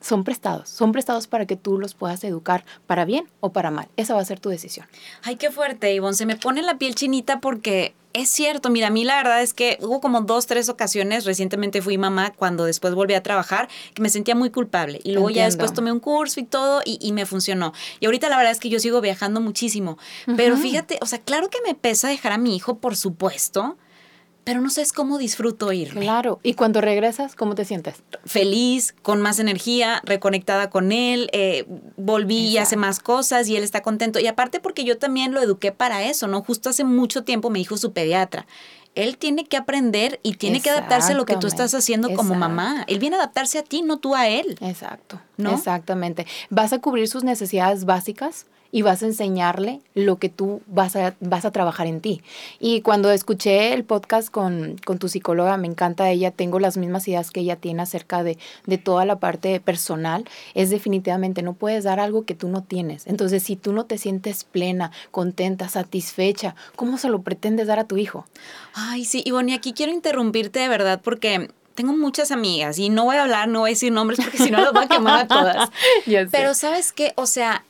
son 0.03 0.23
prestados, 0.23 0.69
son 0.69 0.91
prestados 0.91 1.27
para 1.27 1.45
que 1.45 1.55
tú 1.55 1.79
los 1.79 1.93
puedas 1.93 2.23
educar 2.23 2.65
para 2.85 3.05
bien 3.05 3.25
o 3.39 3.53
para 3.53 3.71
mal. 3.71 3.87
Esa 3.95 4.13
va 4.13 4.21
a 4.21 4.25
ser 4.25 4.39
tu 4.39 4.49
decisión. 4.49 4.85
Ay, 5.23 5.37
qué 5.37 5.49
fuerte, 5.49 5.93
Ivonne. 5.93 6.15
Se 6.15 6.25
me 6.25 6.35
pone 6.35 6.61
la 6.61 6.77
piel 6.77 6.93
chinita 6.93 7.39
porque 7.39 7.95
es 8.11 8.29
cierto. 8.29 8.69
Mira, 8.69 8.87
a 8.87 8.89
mí 8.89 9.05
la 9.05 9.15
verdad 9.15 9.41
es 9.41 9.53
que 9.53 9.77
hubo 9.81 10.01
como 10.01 10.21
dos, 10.21 10.45
tres 10.45 10.67
ocasiones, 10.67 11.23
recientemente 11.23 11.81
fui 11.81 11.97
mamá 11.97 12.33
cuando 12.33 12.65
después 12.65 12.93
volví 12.93 13.13
a 13.13 13.23
trabajar, 13.23 13.69
que 13.93 14.01
me 14.01 14.09
sentía 14.09 14.35
muy 14.35 14.49
culpable. 14.49 14.99
Y 15.05 15.13
luego 15.13 15.29
ya 15.29 15.45
después 15.45 15.73
tomé 15.73 15.91
un 15.91 16.01
curso 16.01 16.41
y 16.41 16.43
todo 16.43 16.81
y, 16.83 17.11
me 17.13 17.25
funcionó. 17.25 17.73
Y 18.01 18.05
ahorita 18.05 18.27
la 18.27 18.35
verdad 18.35 18.51
es 18.51 18.59
que 18.59 18.69
yo 18.69 18.79
sigo 18.79 18.99
viajando 18.99 19.39
muchísimo. 19.39 19.97
Pero 20.35 20.57
fíjate, 20.57 20.99
o 21.01 21.05
sea, 21.05 21.19
claro 21.19 21.49
que 21.49 21.59
me 21.65 21.75
pesa 21.75 22.09
dejar 22.09 22.33
a 22.33 22.37
mi 22.37 22.55
hijo, 22.55 22.77
por 22.77 22.97
supuesto 22.97 23.77
pero 24.43 24.61
no 24.61 24.69
sabes 24.69 24.93
cómo 24.93 25.17
disfruto 25.17 25.71
irme. 25.71 26.01
Claro, 26.01 26.39
y 26.43 26.53
cuando 26.53 26.81
regresas, 26.81 27.35
¿cómo 27.35 27.55
te 27.55 27.65
sientes? 27.65 28.03
Feliz, 28.25 28.93
con 29.01 29.21
más 29.21 29.39
energía, 29.39 30.01
reconectada 30.05 30.69
con 30.69 30.91
él, 30.91 31.29
eh, 31.33 31.65
volví 31.97 32.47
y 32.47 32.57
hace 32.57 32.75
más 32.75 32.99
cosas 32.99 33.47
y 33.47 33.55
él 33.55 33.63
está 33.63 33.81
contento. 33.81 34.19
Y 34.19 34.27
aparte 34.27 34.59
porque 34.59 34.83
yo 34.83 34.97
también 34.97 35.33
lo 35.33 35.41
eduqué 35.41 35.71
para 35.71 36.03
eso, 36.03 36.27
¿no? 36.27 36.41
Justo 36.41 36.69
hace 36.69 36.83
mucho 36.83 37.23
tiempo 37.23 37.49
me 37.49 37.59
dijo 37.59 37.77
su 37.77 37.93
pediatra. 37.93 38.45
Él 38.95 39.17
tiene 39.17 39.45
que 39.45 39.57
aprender 39.57 40.19
y 40.21 40.35
tiene 40.35 40.61
que 40.61 40.69
adaptarse 40.69 41.13
a 41.13 41.15
lo 41.15 41.25
que 41.25 41.37
tú 41.37 41.47
estás 41.47 41.73
haciendo 41.73 42.13
como 42.13 42.35
mamá. 42.35 42.83
Él 42.87 42.99
viene 42.99 43.15
a 43.15 43.19
adaptarse 43.19 43.57
a 43.57 43.63
ti, 43.63 43.81
no 43.81 43.97
tú 43.97 44.13
a 44.13 44.27
él. 44.27 44.55
Exacto. 44.61 45.19
¿no? 45.37 45.53
Exactamente. 45.53 46.27
Vas 46.49 46.73
a 46.73 46.79
cubrir 46.79 47.07
sus 47.07 47.23
necesidades 47.23 47.85
básicas, 47.85 48.45
y 48.73 48.81
vas 48.81 49.03
a 49.03 49.05
enseñarle 49.05 49.81
lo 49.93 50.17
que 50.17 50.29
tú 50.29 50.63
vas 50.65 50.95
a, 50.95 51.13
vas 51.19 51.45
a 51.45 51.51
trabajar 51.51 51.85
en 51.85 52.01
ti. 52.01 52.23
Y 52.59 52.81
cuando 52.81 53.11
escuché 53.11 53.71
el 53.71 53.83
podcast 53.83 54.31
con, 54.31 54.77
tu 54.77 55.07
psicóloga, 55.07 55.57
me 55.57 55.67
encanta 55.67 56.09
ella, 56.09 56.31
tengo 56.31 56.59
las 56.59 56.75
mismas 56.75 57.07
ideas 57.07 57.29
que 57.29 57.41
ella 57.41 57.55
tiene 57.55 57.83
acerca 57.83 58.23
de, 58.23 58.39
de 58.65 58.79
toda 58.79 59.05
la 59.05 59.19
parte 59.19 59.59
personal, 59.59 60.25
es 60.55 60.71
definitivamente 60.71 61.43
no 61.43 61.53
puedes 61.53 61.83
dar 61.83 61.99
algo 61.99 62.25
que 62.25 62.33
tú 62.33 62.47
no 62.47 62.63
tienes. 62.63 63.05
Entonces, 63.05 63.43
si 63.43 63.55
tú 63.55 63.73
no 63.73 63.85
te 63.85 63.99
sientes 63.99 64.43
plena, 64.43 64.91
contenta, 65.11 65.69
satisfecha, 65.69 66.55
¿cómo 66.75 66.97
se 66.97 67.09
lo 67.09 67.21
pretendes 67.21 67.67
dar 67.67 67.77
a 67.77 67.87
tu 67.87 67.97
hijo? 67.97 68.25
Ay, 68.73 69.05
sí, 69.05 69.23
y 69.23 69.53
aquí 69.53 69.73
quiero 69.73 69.91
interrumpirte 69.91 70.59
de 70.59 70.67
verdad 70.67 70.99
porque 71.03 71.47
tengo 71.75 71.93
muchas 71.93 72.31
amigas 72.31 72.79
y 72.79 72.89
no 72.89 73.05
voy 73.05 73.17
a 73.17 73.23
hablar, 73.23 73.47
no 73.49 73.59
voy 73.59 73.69
a 73.69 73.73
decir 73.73 73.91
nombres 73.91 74.19
porque 74.19 74.39
si 74.39 74.49
no 74.49 74.61
los 74.61 74.73
voy 74.73 74.85
a 74.85 74.87
quemar 74.87 75.19
a 75.21 75.27
todas. 75.27 75.69
Pero 76.31 76.55
sabes 76.55 76.91
qué, 76.91 77.13
o 77.15 77.27
sea, 77.27 77.63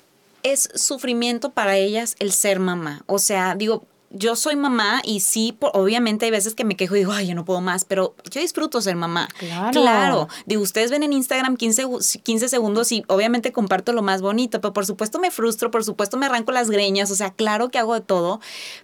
es 0.43 0.69
sufrimiento 0.75 1.51
para 1.51 1.77
ellas 1.77 2.15
el 2.19 2.31
ser 2.31 2.59
mamá. 2.59 3.03
O 3.07 3.19
sea, 3.19 3.55
digo, 3.55 3.87
yo 4.13 4.35
soy 4.35 4.55
mamá 4.55 5.01
y 5.03 5.21
sí, 5.21 5.57
obviamente 5.59 6.25
hay 6.25 6.31
veces 6.31 6.53
que 6.53 6.63
me 6.63 6.77
quejo 6.77 6.95
y 6.95 6.99
digo, 6.99 7.11
ay, 7.11 7.27
yo 7.27 7.35
no 7.35 7.45
puedo 7.45 7.61
más, 7.61 7.83
pero 7.83 8.15
yo 8.29 8.39
disfruto 8.39 8.79
ser 8.79 8.95
mamá. 8.95 9.27
Claro. 9.39 9.71
Claro. 9.71 10.27
Digo, 10.45 10.61
ustedes 10.61 10.91
ven 10.91 11.01
en 11.03 11.13
Instagram 11.13 11.57
15, 11.57 11.87
15 12.21 12.47
segundos 12.47 12.91
y 12.91 13.03
obviamente 13.07 13.51
comparto 13.51 13.91
lo 13.91 14.03
más 14.03 14.21
bonito, 14.21 14.61
pero 14.61 14.71
por 14.71 14.85
supuesto 14.85 15.19
me 15.19 15.31
frustro, 15.31 15.71
por 15.71 15.83
supuesto 15.83 16.17
me 16.17 16.27
arranco 16.27 16.51
las 16.51 16.69
greñas, 16.69 17.09
o 17.09 17.15
sea, 17.15 17.31
claro 17.31 17.69
que 17.69 17.79
hago 17.79 17.95
de 17.95 18.01
todo, 18.01 18.39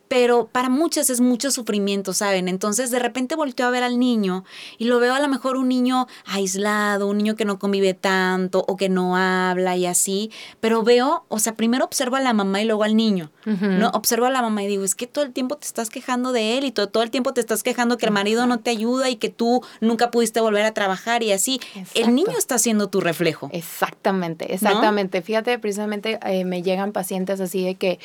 pero 0.07 0.47
para 0.47 0.69
muchas 0.69 1.09
es 1.09 1.21
mucho 1.21 1.51
sufrimiento, 1.51 2.13
¿saben? 2.13 2.47
Entonces 2.47 2.89
de 2.89 2.99
repente 2.99 3.35
volteo 3.35 3.67
a 3.67 3.71
ver 3.71 3.83
al 3.83 3.99
niño 3.99 4.43
y 4.79 4.85
lo 4.85 4.99
veo 4.99 5.13
a 5.13 5.19
lo 5.19 5.27
mejor 5.27 5.57
un 5.57 5.69
niño 5.69 6.07
aislado, 6.25 7.07
un 7.07 7.17
niño 7.17 7.35
que 7.35 7.45
no 7.45 7.59
convive 7.59 7.93
tanto 7.93 8.65
o 8.67 8.77
que 8.77 8.89
no 8.89 9.15
habla 9.15 9.77
y 9.77 9.85
así, 9.85 10.31
pero 10.59 10.81
veo, 10.83 11.25
o 11.27 11.37
sea, 11.37 11.53
primero 11.55 11.85
observo 11.85 12.15
a 12.15 12.21
la 12.21 12.33
mamá 12.33 12.61
y 12.61 12.65
luego 12.65 12.83
al 12.83 12.95
niño, 12.95 13.31
¿no? 13.45 13.89
Observo 13.89 14.25
a 14.25 14.31
la 14.31 14.41
mamá 14.41 14.63
y 14.63 14.67
digo, 14.67 14.83
es 14.83 14.95
que 14.95 15.07
todo 15.07 15.18
el 15.23 15.33
tiempo 15.33 15.57
te 15.57 15.65
estás 15.65 15.89
quejando 15.89 16.31
de 16.31 16.57
él 16.57 16.65
y 16.65 16.71
todo, 16.71 16.87
todo 16.87 17.03
el 17.03 17.11
tiempo 17.11 17.33
te 17.33 17.41
estás 17.41 17.63
quejando 17.63 17.97
que 17.97 18.05
el 18.05 18.11
marido 18.11 18.45
no 18.47 18.59
te 18.59 18.69
ayuda 18.69 19.09
y 19.09 19.15
que 19.15 19.29
tú 19.29 19.63
nunca 19.81 20.11
pudiste 20.11 20.41
volver 20.41 20.65
a 20.65 20.73
trabajar 20.73 21.23
y 21.23 21.31
así. 21.31 21.59
El 21.93 22.15
niño 22.15 22.37
está 22.37 22.57
siendo 22.57 22.87
tu 22.87 23.01
reflejo. 23.01 23.49
Exactamente, 23.53 24.53
exactamente. 24.53 25.21
Fíjate, 25.21 25.57
precisamente 25.59 26.19
eh, 26.25 26.45
me 26.45 26.61
llegan 26.61 26.91
pacientes 26.91 27.39
así 27.39 27.63
de 27.63 27.75
que 27.75 27.99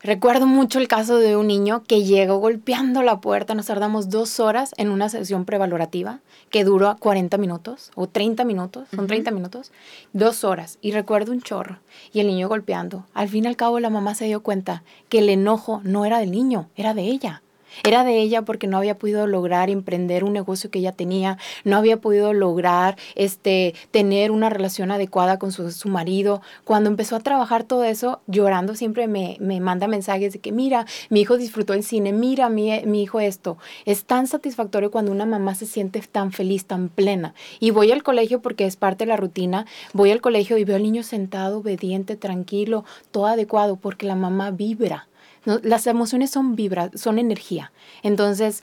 Recuerdo 0.00 0.46
mucho 0.46 0.78
el 0.78 0.86
caso 0.86 1.18
de 1.18 1.36
un 1.36 1.48
niño 1.48 1.82
que 1.82 2.04
llegó 2.04 2.38
golpeando 2.38 3.02
la 3.02 3.20
puerta. 3.20 3.54
Nos 3.54 3.66
tardamos 3.66 4.10
dos 4.10 4.38
horas 4.38 4.72
en 4.76 4.90
una 4.90 5.08
sesión 5.08 5.44
prevalorativa 5.44 6.20
que 6.50 6.62
duró 6.62 6.96
40 6.96 7.36
minutos 7.36 7.90
o 7.96 8.06
30 8.06 8.44
minutos, 8.44 8.88
son 8.94 9.08
30 9.08 9.32
minutos, 9.32 9.72
dos 10.12 10.44
horas. 10.44 10.78
Y 10.80 10.92
recuerdo 10.92 11.32
un 11.32 11.42
chorro 11.42 11.78
y 12.12 12.20
el 12.20 12.28
niño 12.28 12.48
golpeando. 12.48 13.06
Al 13.12 13.28
fin 13.28 13.44
y 13.44 13.48
al 13.48 13.56
cabo 13.56 13.80
la 13.80 13.90
mamá 13.90 14.14
se 14.14 14.26
dio 14.26 14.40
cuenta 14.42 14.84
que 15.08 15.18
el 15.18 15.28
enojo 15.28 15.80
no 15.82 16.04
era 16.04 16.20
del 16.20 16.30
niño, 16.30 16.68
era 16.76 16.94
de 16.94 17.02
ella. 17.02 17.42
Era 17.84 18.04
de 18.04 18.20
ella 18.20 18.42
porque 18.42 18.66
no 18.66 18.78
había 18.78 18.98
podido 18.98 19.26
lograr 19.26 19.70
emprender 19.70 20.24
un 20.24 20.32
negocio 20.32 20.70
que 20.70 20.78
ella 20.78 20.92
tenía, 20.92 21.38
no 21.64 21.76
había 21.76 22.00
podido 22.00 22.32
lograr 22.32 22.96
este, 23.14 23.74
tener 23.90 24.30
una 24.30 24.50
relación 24.50 24.90
adecuada 24.90 25.38
con 25.38 25.52
su, 25.52 25.70
su 25.70 25.88
marido. 25.88 26.42
Cuando 26.64 26.90
empezó 26.90 27.16
a 27.16 27.20
trabajar 27.20 27.64
todo 27.64 27.84
eso, 27.84 28.20
llorando 28.26 28.74
siempre 28.74 29.08
me, 29.08 29.36
me, 29.40 29.60
manda 29.60 29.88
mensajes 29.88 30.32
de 30.32 30.38
que, 30.38 30.52
mira, 30.52 30.86
mi 31.10 31.20
hijo 31.20 31.36
disfrutó 31.36 31.74
el 31.74 31.84
cine, 31.84 32.12
mira, 32.12 32.48
mi, 32.48 32.80
mi 32.84 33.02
hijo 33.02 33.20
esto. 33.20 33.58
Es 33.84 34.04
tan 34.04 34.26
satisfactorio 34.26 34.90
cuando 34.90 35.12
una 35.12 35.26
mamá 35.26 35.54
se 35.54 35.66
siente 35.66 36.00
tan 36.00 36.32
feliz, 36.32 36.66
tan 36.66 36.88
plena. 36.88 37.34
Y 37.60 37.70
voy 37.70 37.92
al 37.92 38.02
colegio 38.02 38.40
porque 38.40 38.66
es 38.66 38.76
parte 38.76 39.04
de 39.04 39.08
la 39.08 39.16
rutina, 39.16 39.66
voy 39.92 40.10
al 40.10 40.20
colegio 40.20 40.58
y 40.58 40.64
veo 40.64 40.76
al 40.76 40.82
niño 40.82 41.02
sentado, 41.02 41.58
obediente, 41.58 42.16
tranquilo, 42.16 42.84
todo 43.10 43.26
adecuado, 43.26 43.76
porque 43.76 44.06
la 44.06 44.14
mamá 44.14 44.50
vibra 44.50 45.07
las 45.44 45.86
emociones 45.86 46.30
son 46.30 46.56
vibra, 46.56 46.90
son 46.94 47.18
energía. 47.18 47.72
Entonces, 48.02 48.62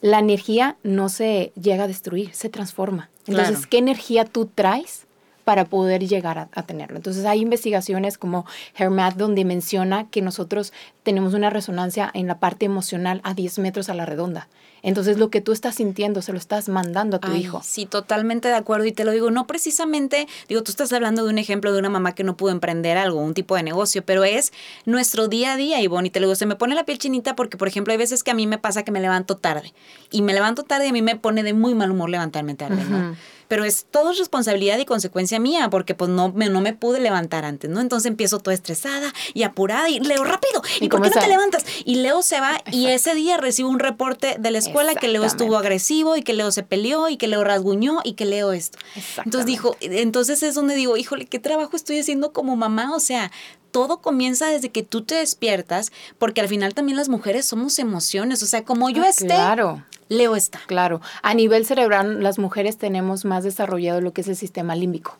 la 0.00 0.18
energía 0.18 0.76
no 0.82 1.08
se 1.08 1.52
llega 1.60 1.84
a 1.84 1.88
destruir, 1.88 2.34
se 2.34 2.48
transforma. 2.48 3.10
Entonces, 3.26 3.66
¿qué 3.66 3.78
energía 3.78 4.24
tú 4.24 4.46
traes? 4.46 5.06
para 5.44 5.66
poder 5.66 6.06
llegar 6.06 6.48
a, 6.50 6.62
tenerlo. 6.62 6.96
Entonces 6.96 7.24
hay 7.26 7.40
investigaciones 7.40 8.18
como 8.18 8.46
HERMAT 8.76 9.16
donde 9.16 9.44
menciona 9.44 10.08
que 10.08 10.22
nosotros 10.22 10.72
tenemos 11.02 11.34
una 11.34 11.50
resonancia 11.50 12.10
en 12.14 12.26
la 12.26 12.38
parte 12.38 12.64
emocional 12.64 13.20
a 13.24 13.34
10 13.34 13.58
metros 13.58 13.88
a 13.90 13.94
la 13.94 14.06
redonda. 14.06 14.48
Entonces 14.84 15.16
lo 15.16 15.30
que 15.30 15.40
tú 15.40 15.52
estás 15.52 15.76
sintiendo 15.76 16.20
se 16.20 16.30
lo 16.30 16.38
estás 16.38 16.68
mandando 16.68 17.16
a 17.16 17.20
tu 17.20 17.32
hijo. 17.32 17.62
Sí, 17.64 17.86
totalmente 17.86 18.48
de 18.48 18.54
acuerdo. 18.54 18.84
Y 18.84 18.92
te 18.92 19.04
lo 19.04 19.12
digo, 19.12 19.30
no 19.30 19.46
precisamente, 19.46 20.28
digo, 20.46 20.62
tú 20.62 20.70
estás 20.70 20.92
hablando 20.92 21.24
de 21.24 21.30
un 21.30 21.38
ejemplo 21.38 21.72
de 21.72 21.78
una 21.78 21.88
mamá 21.88 22.14
que 22.14 22.22
no 22.22 22.36
pudo 22.36 22.52
emprender 22.52 22.98
algo, 22.98 23.18
un 23.18 23.32
tipo 23.32 23.56
de 23.56 23.62
negocio, 23.62 24.04
pero 24.04 24.24
es 24.24 24.52
nuestro 24.84 25.26
día 25.26 25.54
a 25.54 25.56
día, 25.56 25.80
Ivonne. 25.80 26.08
Y 26.08 26.10
te 26.10 26.20
lo 26.20 26.26
digo, 26.26 26.36
se 26.36 26.44
me 26.44 26.54
pone 26.54 26.74
la 26.74 26.84
piel 26.84 26.98
chinita 26.98 27.34
porque, 27.34 27.56
por 27.56 27.66
ejemplo, 27.66 27.92
hay 27.92 27.98
veces 27.98 28.22
que 28.22 28.30
a 28.30 28.34
mí 28.34 28.46
me 28.46 28.58
pasa 28.58 28.82
que 28.82 28.92
me 28.92 29.00
levanto 29.00 29.38
tarde. 29.38 29.72
Y 30.10 30.20
me 30.20 30.34
levanto 30.34 30.64
tarde 30.64 30.84
y 30.84 30.88
a 30.90 30.92
mí 30.92 31.00
me 31.00 31.16
pone 31.16 31.42
de 31.42 31.54
muy 31.54 31.74
mal 31.74 31.90
humor 31.90 32.10
levantarme 32.10 32.54
tarde, 32.54 32.84
¿no? 32.84 33.16
pero 33.48 33.64
es 33.64 33.86
todo 33.90 34.12
responsabilidad 34.12 34.78
y 34.78 34.84
consecuencia 34.84 35.38
mía, 35.38 35.70
porque 35.70 35.94
pues 35.94 36.10
no 36.10 36.32
me, 36.32 36.48
no 36.48 36.60
me 36.60 36.72
pude 36.72 37.00
levantar 37.00 37.44
antes, 37.44 37.70
¿no? 37.70 37.80
Entonces 37.80 38.10
empiezo 38.10 38.38
toda 38.38 38.54
estresada 38.54 39.12
y 39.32 39.42
apurada 39.42 39.88
y 39.88 40.00
leo 40.00 40.24
rápido. 40.24 40.62
¿Y, 40.80 40.88
por 40.88 41.02
qué 41.02 41.10
no 41.10 41.20
te 41.20 41.28
levantas? 41.28 41.64
Y 41.84 41.96
Leo 41.96 42.22
se 42.22 42.40
va 42.40 42.60
y 42.70 42.86
ese 42.86 43.14
día 43.14 43.36
recibo 43.36 43.68
un 43.68 43.78
reporte 43.78 44.36
de 44.38 44.50
la 44.50 44.58
escuela 44.58 44.73
que 45.00 45.08
Leo 45.08 45.24
estuvo 45.24 45.56
agresivo 45.56 46.16
y 46.16 46.22
que 46.22 46.32
Leo 46.32 46.50
se 46.50 46.62
peleó 46.62 47.08
y 47.08 47.16
que 47.16 47.28
Leo 47.28 47.44
rasguñó 47.44 48.00
y 48.04 48.14
que 48.14 48.24
Leo 48.24 48.52
esto. 48.52 48.78
Entonces 49.24 49.46
dijo, 49.46 49.76
entonces 49.80 50.42
es 50.42 50.54
donde 50.54 50.74
digo, 50.74 50.96
híjole, 50.96 51.26
¿qué 51.26 51.38
trabajo 51.38 51.76
estoy 51.76 51.98
haciendo 51.98 52.32
como 52.32 52.56
mamá? 52.56 52.94
O 52.94 53.00
sea, 53.00 53.30
todo 53.70 54.00
comienza 54.00 54.46
desde 54.46 54.70
que 54.70 54.84
tú 54.84 55.02
te 55.02 55.16
despiertas, 55.16 55.90
porque 56.18 56.40
al 56.40 56.48
final 56.48 56.74
también 56.74 56.96
las 56.96 57.08
mujeres 57.08 57.44
somos 57.44 57.78
emociones, 57.80 58.42
o 58.42 58.46
sea, 58.46 58.64
como 58.64 58.88
yo 58.88 59.02
ah, 59.02 59.08
esté, 59.08 59.26
claro. 59.26 59.82
Leo 60.08 60.36
está. 60.36 60.60
Claro. 60.66 61.00
A 61.22 61.34
nivel 61.34 61.66
cerebral, 61.66 62.22
las 62.22 62.38
mujeres 62.38 62.78
tenemos 62.78 63.24
más 63.24 63.42
desarrollado 63.42 64.00
lo 64.00 64.12
que 64.12 64.20
es 64.20 64.28
el 64.28 64.36
sistema 64.36 64.76
límbico. 64.76 65.18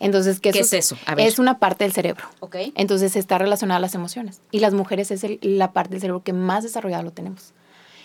Entonces, 0.00 0.40
¿qué, 0.40 0.48
es 0.50 0.72
eso? 0.72 0.96
Es 1.16 1.38
una 1.38 1.58
parte 1.58 1.84
del 1.84 1.92
cerebro. 1.92 2.24
Entonces, 2.74 3.14
está 3.14 3.38
relacionada 3.38 3.78
a 3.78 3.80
las 3.80 3.94
emociones. 3.94 4.40
Y 4.50 4.58
las 4.58 4.74
mujeres 4.74 5.10
es 5.12 5.24
la 5.42 5.72
parte 5.72 5.92
del 5.92 6.00
cerebro 6.00 6.22
que 6.24 6.32
más 6.32 6.64
desarrollado 6.64 7.04
lo 7.04 7.12
tenemos. 7.12 7.52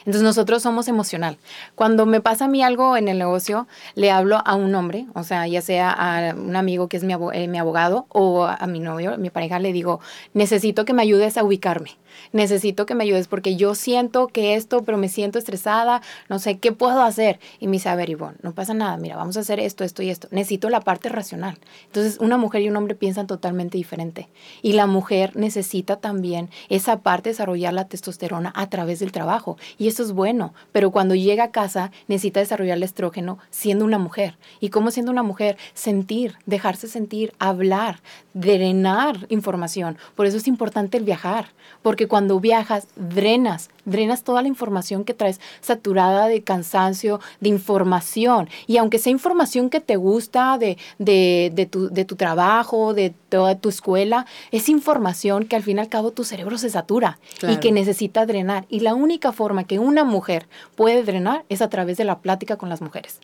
Entonces 0.08 0.24
nosotros 0.24 0.64
somos 0.64 0.88
emocional. 0.88 1.38
Cuando 1.76 2.06
me 2.06 2.22
pasa 2.22 2.46
a 2.46 2.48
mí 2.48 2.64
algo 2.64 2.96
en 2.96 3.10
el 3.10 3.20
negocio, 3.20 3.68
le 3.94 4.10
hablo 4.10 4.42
a 4.46 4.56
un 4.56 4.74
hombre, 4.74 5.06
o 5.16 5.24
sea, 5.24 5.46
ya 5.48 5.62
sea 5.62 5.92
a 5.92 6.34
un 6.34 6.56
amigo 6.56 6.88
que 6.88 6.96
es 6.96 7.04
mi, 7.04 7.14
eh, 7.34 7.50
mi 7.50 7.58
abogado 7.58 8.06
o 8.08 8.46
a 8.46 8.66
mi 8.68 8.80
novio, 8.80 9.18
mi 9.18 9.30
pareja, 9.30 9.60
le 9.60 9.74
digo, 9.74 10.00
necesito 10.34 10.86
que 10.86 10.94
me 10.94 11.02
ayudes 11.02 11.38
a 11.38 11.44
ubicarme 11.44 11.98
necesito 12.32 12.86
que 12.86 12.96
me 12.96 13.04
ayudes 13.04 13.28
porque 13.28 13.56
yo 13.56 13.76
siento 13.76 14.28
que 14.28 14.56
esto, 14.56 14.84
pero 14.84 14.98
me 14.98 15.10
siento 15.10 15.40
estresada, 15.40 16.02
no 16.30 16.40
sé 16.40 16.60
qué 16.60 16.72
puedo 16.72 17.02
hacer. 17.02 17.40
Y 17.60 17.68
me 17.68 17.74
dice, 17.74 17.90
a 17.90 17.96
ver, 17.96 18.10
Ivonne, 18.10 18.38
no 18.42 18.54
pasa 18.54 18.74
nada, 18.74 18.98
mira, 18.98 19.16
vamos 19.16 19.38
a 19.38 19.42
hacer 19.42 19.60
esto, 19.60 19.84
esto 19.84 20.04
y 20.04 20.10
esto. 20.10 20.28
Necesito 20.32 20.70
la 20.70 20.82
parte 20.82 21.10
racional. 21.10 21.58
Entonces, 21.86 22.20
una 22.20 22.38
mujer 22.38 22.62
y 22.62 22.70
un 22.70 22.78
hombre 22.78 22.96
piensan 22.96 23.28
totalmente 23.28 23.78
diferente. 23.78 24.30
Y 24.62 24.74
la 24.74 24.88
mujer 24.88 25.36
necesita 25.36 25.98
también 25.98 26.50
esa 26.70 27.00
parte, 27.00 27.30
desarrollar 27.30 27.74
la 27.74 27.88
testosterona 27.88 28.52
a 28.56 28.70
través 28.70 29.00
del 29.00 29.12
trabajo. 29.12 29.58
Y 29.78 29.88
eso 29.88 29.97
es 30.04 30.12
bueno, 30.12 30.54
pero 30.72 30.92
cuando 30.92 31.16
llega 31.16 31.46
a 31.46 31.51
casa 31.51 31.92
necesita 32.08 32.39
desarrollar 32.39 32.77
el 32.77 32.84
estrógeno 32.84 33.39
siendo 33.50 33.86
una 33.86 33.98
mujer. 33.98 34.38
¿Y 34.60 34.70
cómo 34.70 34.92
siendo 34.92 35.12
una 35.12 35.24
mujer? 35.24 35.58
Sentir, 35.74 36.36
dejarse 36.46 36.88
sentir, 36.88 37.34
hablar, 37.39 38.01
drenar 38.34 39.25
información. 39.30 39.98
Por 40.16 40.25
eso 40.25 40.38
es 40.38 40.48
importante 40.48 40.98
el 40.98 41.04
viajar, 41.04 41.50
porque 41.82 42.08
cuando 42.08 42.39
viajas 42.39 42.88
drenas, 42.96 43.70
drenas 43.88 44.24
toda 44.24 44.44
la 44.44 44.48
información 44.48 45.03
que 45.03 45.15
traes 45.15 45.39
saturada 45.62 46.27
de 46.27 46.44
cansancio, 46.44 47.20
de 47.39 47.50
información. 47.50 48.50
Y 48.67 48.77
aunque 48.77 49.00
sea 49.00 49.12
información 49.12 49.70
que 49.70 49.79
te 49.79 49.96
gusta 49.96 50.58
de, 50.60 50.77
de, 51.00 51.67
tu, 51.72 51.89
de 51.89 52.06
tu 52.06 52.15
trabajo, 52.15 52.94
de 52.94 53.13
toda 53.29 53.56
tu 53.56 53.70
escuela, 53.70 54.25
es 54.51 54.70
información 54.70 55.46
que 55.46 55.56
al 55.56 55.63
fin 55.63 55.77
y 55.77 55.79
al 55.79 55.89
cabo 55.89 56.12
tu 56.12 56.24
cerebro 56.24 56.58
se 56.58 56.70
satura 56.70 57.20
y 57.48 57.58
que 57.58 57.72
necesita 57.72 58.25
drenar. 58.25 58.65
Y 58.70 58.82
la 58.82 58.94
única 58.94 59.32
forma 59.32 59.63
que 59.63 59.79
una 59.79 60.03
mujer 60.03 60.48
puede 60.75 61.03
drenar 61.03 61.46
es 61.50 61.62
a 61.62 61.70
través 61.70 61.98
de 61.98 62.03
la 62.03 62.20
plática 62.20 62.58
con 62.58 62.70
las 62.70 62.82
mujeres. 62.82 63.20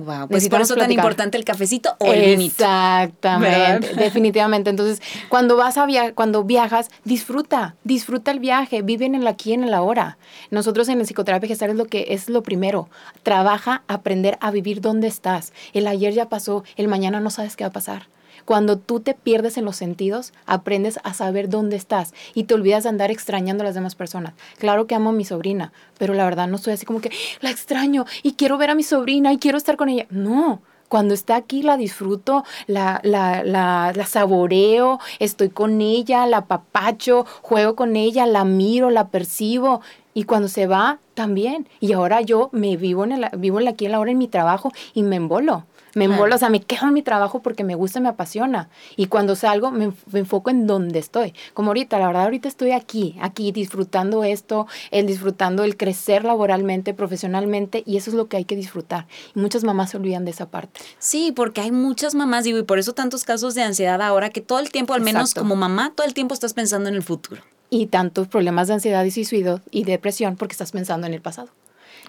Wow, 0.00 0.28
pues 0.28 0.48
por 0.48 0.60
eso 0.60 0.74
tan 0.76 0.90
importante 0.90 1.36
el 1.36 1.44
cafecito 1.44 1.96
o 1.98 2.12
el 2.12 2.40
Exactamente, 2.40 3.94
definitivamente. 3.94 4.70
Entonces, 4.70 5.00
cuando 5.28 5.56
vas 5.56 5.76
a 5.76 5.86
via 5.86 6.14
cuando 6.14 6.44
viajas, 6.44 6.90
disfruta, 7.04 7.76
disfruta 7.84 8.30
el 8.30 8.40
viaje, 8.40 8.82
vive 8.82 9.06
en 9.06 9.14
el 9.14 9.26
aquí 9.26 9.52
en 9.52 9.64
el 9.64 9.74
ahora. 9.74 10.18
Nosotros 10.50 10.88
en 10.88 11.00
el 11.00 11.06
psicoterapia 11.06 11.48
gestal 11.48 11.70
es 11.70 11.76
lo 11.76 11.86
que 11.86 12.06
es 12.10 12.28
lo 12.28 12.42
primero. 12.42 12.88
Trabaja 13.22 13.82
aprender 13.88 14.38
a 14.40 14.50
vivir 14.50 14.80
donde 14.80 15.06
estás. 15.06 15.52
El 15.72 15.86
ayer 15.86 16.12
ya 16.14 16.28
pasó, 16.28 16.64
el 16.76 16.88
mañana 16.88 17.20
no 17.20 17.30
sabes 17.30 17.56
qué 17.56 17.64
va 17.64 17.68
a 17.68 17.72
pasar. 17.72 18.08
Cuando 18.44 18.78
tú 18.78 19.00
te 19.00 19.14
pierdes 19.14 19.56
en 19.58 19.64
los 19.64 19.76
sentidos, 19.76 20.32
aprendes 20.46 20.98
a 21.02 21.14
saber 21.14 21.48
dónde 21.48 21.76
estás 21.76 22.14
y 22.34 22.44
te 22.44 22.54
olvidas 22.54 22.84
de 22.84 22.88
andar 22.88 23.10
extrañando 23.10 23.62
a 23.62 23.66
las 23.66 23.74
demás 23.74 23.94
personas. 23.94 24.34
Claro 24.58 24.86
que 24.86 24.94
amo 24.94 25.10
a 25.10 25.14
mi 25.14 25.24
sobrina, 25.24 25.72
pero 25.98 26.14
la 26.14 26.24
verdad 26.24 26.48
no 26.48 26.56
estoy 26.56 26.74
así 26.74 26.86
como 26.86 27.00
que 27.00 27.10
la 27.40 27.50
extraño 27.50 28.04
y 28.22 28.32
quiero 28.32 28.58
ver 28.58 28.70
a 28.70 28.74
mi 28.74 28.82
sobrina 28.82 29.32
y 29.32 29.38
quiero 29.38 29.58
estar 29.58 29.76
con 29.76 29.88
ella. 29.88 30.06
No, 30.10 30.62
cuando 30.90 31.14
está 31.14 31.36
aquí 31.36 31.62
la 31.62 31.76
disfruto, 31.76 32.44
la, 32.66 33.00
la, 33.04 33.44
la, 33.44 33.92
la, 33.94 34.06
saboreo, 34.06 34.98
estoy 35.20 35.48
con 35.48 35.80
ella, 35.80 36.26
la 36.26 36.46
papacho, 36.46 37.24
juego 37.42 37.76
con 37.76 37.94
ella, 37.94 38.26
la 38.26 38.44
miro, 38.44 38.90
la 38.90 39.06
percibo. 39.06 39.82
Y 40.14 40.24
cuando 40.24 40.48
se 40.48 40.66
va, 40.66 40.98
también. 41.14 41.68
Y 41.80 41.92
ahora 41.92 42.20
yo 42.20 42.48
me 42.52 42.76
vivo, 42.76 43.04
en 43.04 43.12
el, 43.12 43.26
vivo 43.36 43.58
aquí 43.68 43.86
en 43.86 43.92
la 43.92 44.00
hora 44.00 44.10
en 44.10 44.18
mi 44.18 44.28
trabajo 44.28 44.72
y 44.94 45.02
me 45.02 45.16
embolo. 45.16 45.66
Me 45.94 46.04
embolo, 46.04 46.36
o 46.36 46.38
sea, 46.38 46.50
me 46.50 46.62
quedo 46.62 46.86
en 46.86 46.94
mi 46.94 47.02
trabajo 47.02 47.42
porque 47.42 47.64
me 47.64 47.74
gusta, 47.74 48.00
me 48.00 48.08
apasiona. 48.08 48.68
Y 48.96 49.06
cuando 49.06 49.34
salgo, 49.34 49.70
me, 49.70 49.92
enfoco 50.12 50.50
en 50.50 50.66
dónde 50.66 50.98
estoy. 50.98 51.34
Como 51.52 51.70
ahorita, 51.70 51.98
la 51.98 52.06
verdad, 52.06 52.24
ahorita 52.24 52.48
estoy 52.48 52.70
aquí, 52.70 53.16
aquí 53.20 53.50
disfrutando 53.50 54.22
esto, 54.22 54.66
el 54.92 55.06
disfrutando 55.06 55.64
el 55.64 55.76
crecer 55.76 56.24
laboralmente, 56.24 56.94
profesionalmente, 56.94 57.82
y 57.86 57.96
eso 57.96 58.10
es 58.10 58.14
lo 58.14 58.28
que 58.28 58.36
hay 58.36 58.44
que 58.44 58.56
disfrutar. 58.56 59.06
Y 59.34 59.40
muchas 59.40 59.64
mamás 59.64 59.90
se 59.90 59.96
olvidan 59.96 60.24
de 60.24 60.30
esa 60.30 60.48
parte. 60.48 60.80
Sí, 60.98 61.32
porque 61.34 61.60
hay 61.60 61.72
muchas 61.72 62.14
mamás, 62.14 62.44
digo, 62.44 62.58
y 62.58 62.62
por 62.62 62.78
eso 62.78 62.92
tantos 62.92 63.24
casos 63.24 63.54
de 63.54 63.62
ansiedad 63.62 64.00
ahora 64.00 64.30
que 64.30 64.40
todo 64.40 64.60
el 64.60 64.70
tiempo, 64.70 64.94
al 64.94 65.00
menos 65.00 65.34
como 65.34 65.56
mamá, 65.56 65.92
todo 65.94 66.06
el 66.06 66.14
tiempo 66.14 66.34
estás 66.34 66.54
pensando 66.54 66.88
en 66.88 66.94
el 66.94 67.02
futuro. 67.02 67.42
Y 67.70 67.86
tantos 67.86 68.28
problemas 68.28 68.68
de 68.68 68.74
ansiedad 68.74 69.04
y 69.04 69.10
suicidio 69.10 69.60
y 69.70 69.84
depresión 69.84 70.36
porque 70.36 70.52
estás 70.52 70.72
pensando 70.72 71.06
en 71.06 71.14
el 71.14 71.22
pasado. 71.22 71.48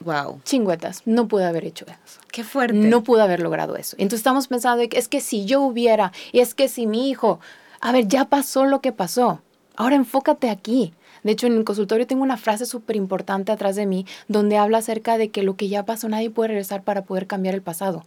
Wow. 0.04 0.42
Chingüetas, 0.44 1.04
no 1.06 1.28
pude 1.28 1.46
haber 1.46 1.66
hecho 1.66 1.86
eso. 1.86 2.20
Qué 2.32 2.44
fuerte. 2.44 2.76
No 2.76 3.04
pude 3.04 3.22
haber 3.22 3.40
logrado 3.40 3.76
eso. 3.76 3.96
Entonces 4.00 4.22
estamos 4.22 4.48
pensando, 4.48 4.84
es 4.92 5.08
que 5.08 5.22
si 5.22 5.46
yo 5.46 5.62
hubiera, 5.62 6.12
y 6.32 6.40
es 6.40 6.56
que 6.56 6.68
si 6.68 6.88
mi 6.88 7.10
hijo, 7.10 7.40
a 7.80 7.92
ver, 7.92 8.08
ya 8.08 8.26
pasó 8.26 8.66
lo 8.66 8.82
que 8.82 8.92
pasó. 8.92 9.42
Ahora 9.76 9.96
enfócate 9.96 10.50
aquí. 10.50 10.94
De 11.24 11.32
hecho, 11.32 11.46
en 11.46 11.54
el 11.54 11.64
consultorio 11.64 12.08
tengo 12.08 12.24
una 12.24 12.38
frase 12.38 12.66
súper 12.66 12.96
importante 12.96 13.52
atrás 13.52 13.76
de 13.76 13.86
mí 13.86 14.08
donde 14.28 14.58
habla 14.58 14.80
acerca 14.80 15.20
de 15.20 15.30
que 15.30 15.44
lo 15.44 15.56
que 15.56 15.70
ya 15.70 15.86
pasó 15.86 16.10
nadie 16.10 16.32
puede 16.32 16.50
regresar 16.50 16.84
para 16.84 17.04
poder 17.04 17.28
cambiar 17.28 17.54
el 17.54 17.62
pasado. 17.62 18.06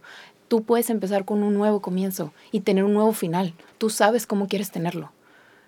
Tú 0.49 0.63
puedes 0.63 0.89
empezar 0.89 1.23
con 1.23 1.41
un 1.43 1.53
nuevo 1.53 1.81
comienzo 1.81 2.33
y 2.51 2.59
tener 2.59 2.83
un 2.83 2.93
nuevo 2.93 3.13
final. 3.13 3.53
Tú 3.77 3.89
sabes 3.89 4.27
cómo 4.27 4.47
quieres 4.47 4.69
tenerlo. 4.69 5.11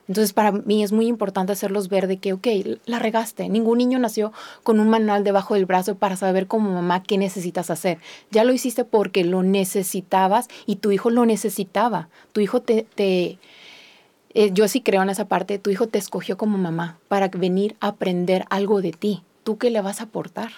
Entonces, 0.08 0.34
para 0.34 0.52
mí 0.52 0.84
es 0.84 0.92
muy 0.92 1.08
importante 1.08 1.52
hacerlos 1.52 1.90
ver 1.90 2.08
de 2.08 2.18
que, 2.18 2.34
ok, 2.34 2.48
la 2.86 3.00
regaste. 3.00 3.50
Ningún 3.50 3.80
niño 3.80 4.00
nació 4.00 4.32
con 4.64 4.80
un 4.80 4.90
manual 4.90 5.24
debajo 5.24 5.56
del 5.56 5.66
brazo 5.66 5.96
para 5.96 6.16
saber 6.16 6.48
como 6.48 6.72
mamá 6.72 7.04
qué 7.04 7.18
necesitas 7.18 7.70
hacer. 7.70 8.00
Ya 8.32 8.44
lo 8.44 8.54
hiciste 8.54 8.86
porque 8.86 9.24
lo 9.24 9.44
necesitabas 9.44 10.48
y 10.66 10.78
tu 10.78 10.92
hijo 10.92 11.10
lo 11.10 11.26
necesitaba. 11.26 12.10
Tu 12.32 12.42
hijo 12.42 12.62
te... 12.62 12.86
te 12.96 13.38
eh, 14.34 14.52
yo 14.54 14.68
sí 14.68 14.82
creo 14.82 15.02
en 15.02 15.10
esa 15.10 15.28
parte, 15.28 15.58
tu 15.58 15.72
hijo 15.72 15.88
te 15.88 15.98
escogió 15.98 16.38
como 16.38 16.58
mamá 16.58 17.00
para 17.08 17.28
venir 17.30 17.76
a 17.80 17.88
aprender 17.88 18.46
algo 18.50 18.82
de 18.82 18.92
ti. 18.92 19.24
¿Tú 19.44 19.58
qué 19.58 19.72
le 19.72 19.82
vas 19.82 20.00
a 20.00 20.06
aportar? 20.06 20.52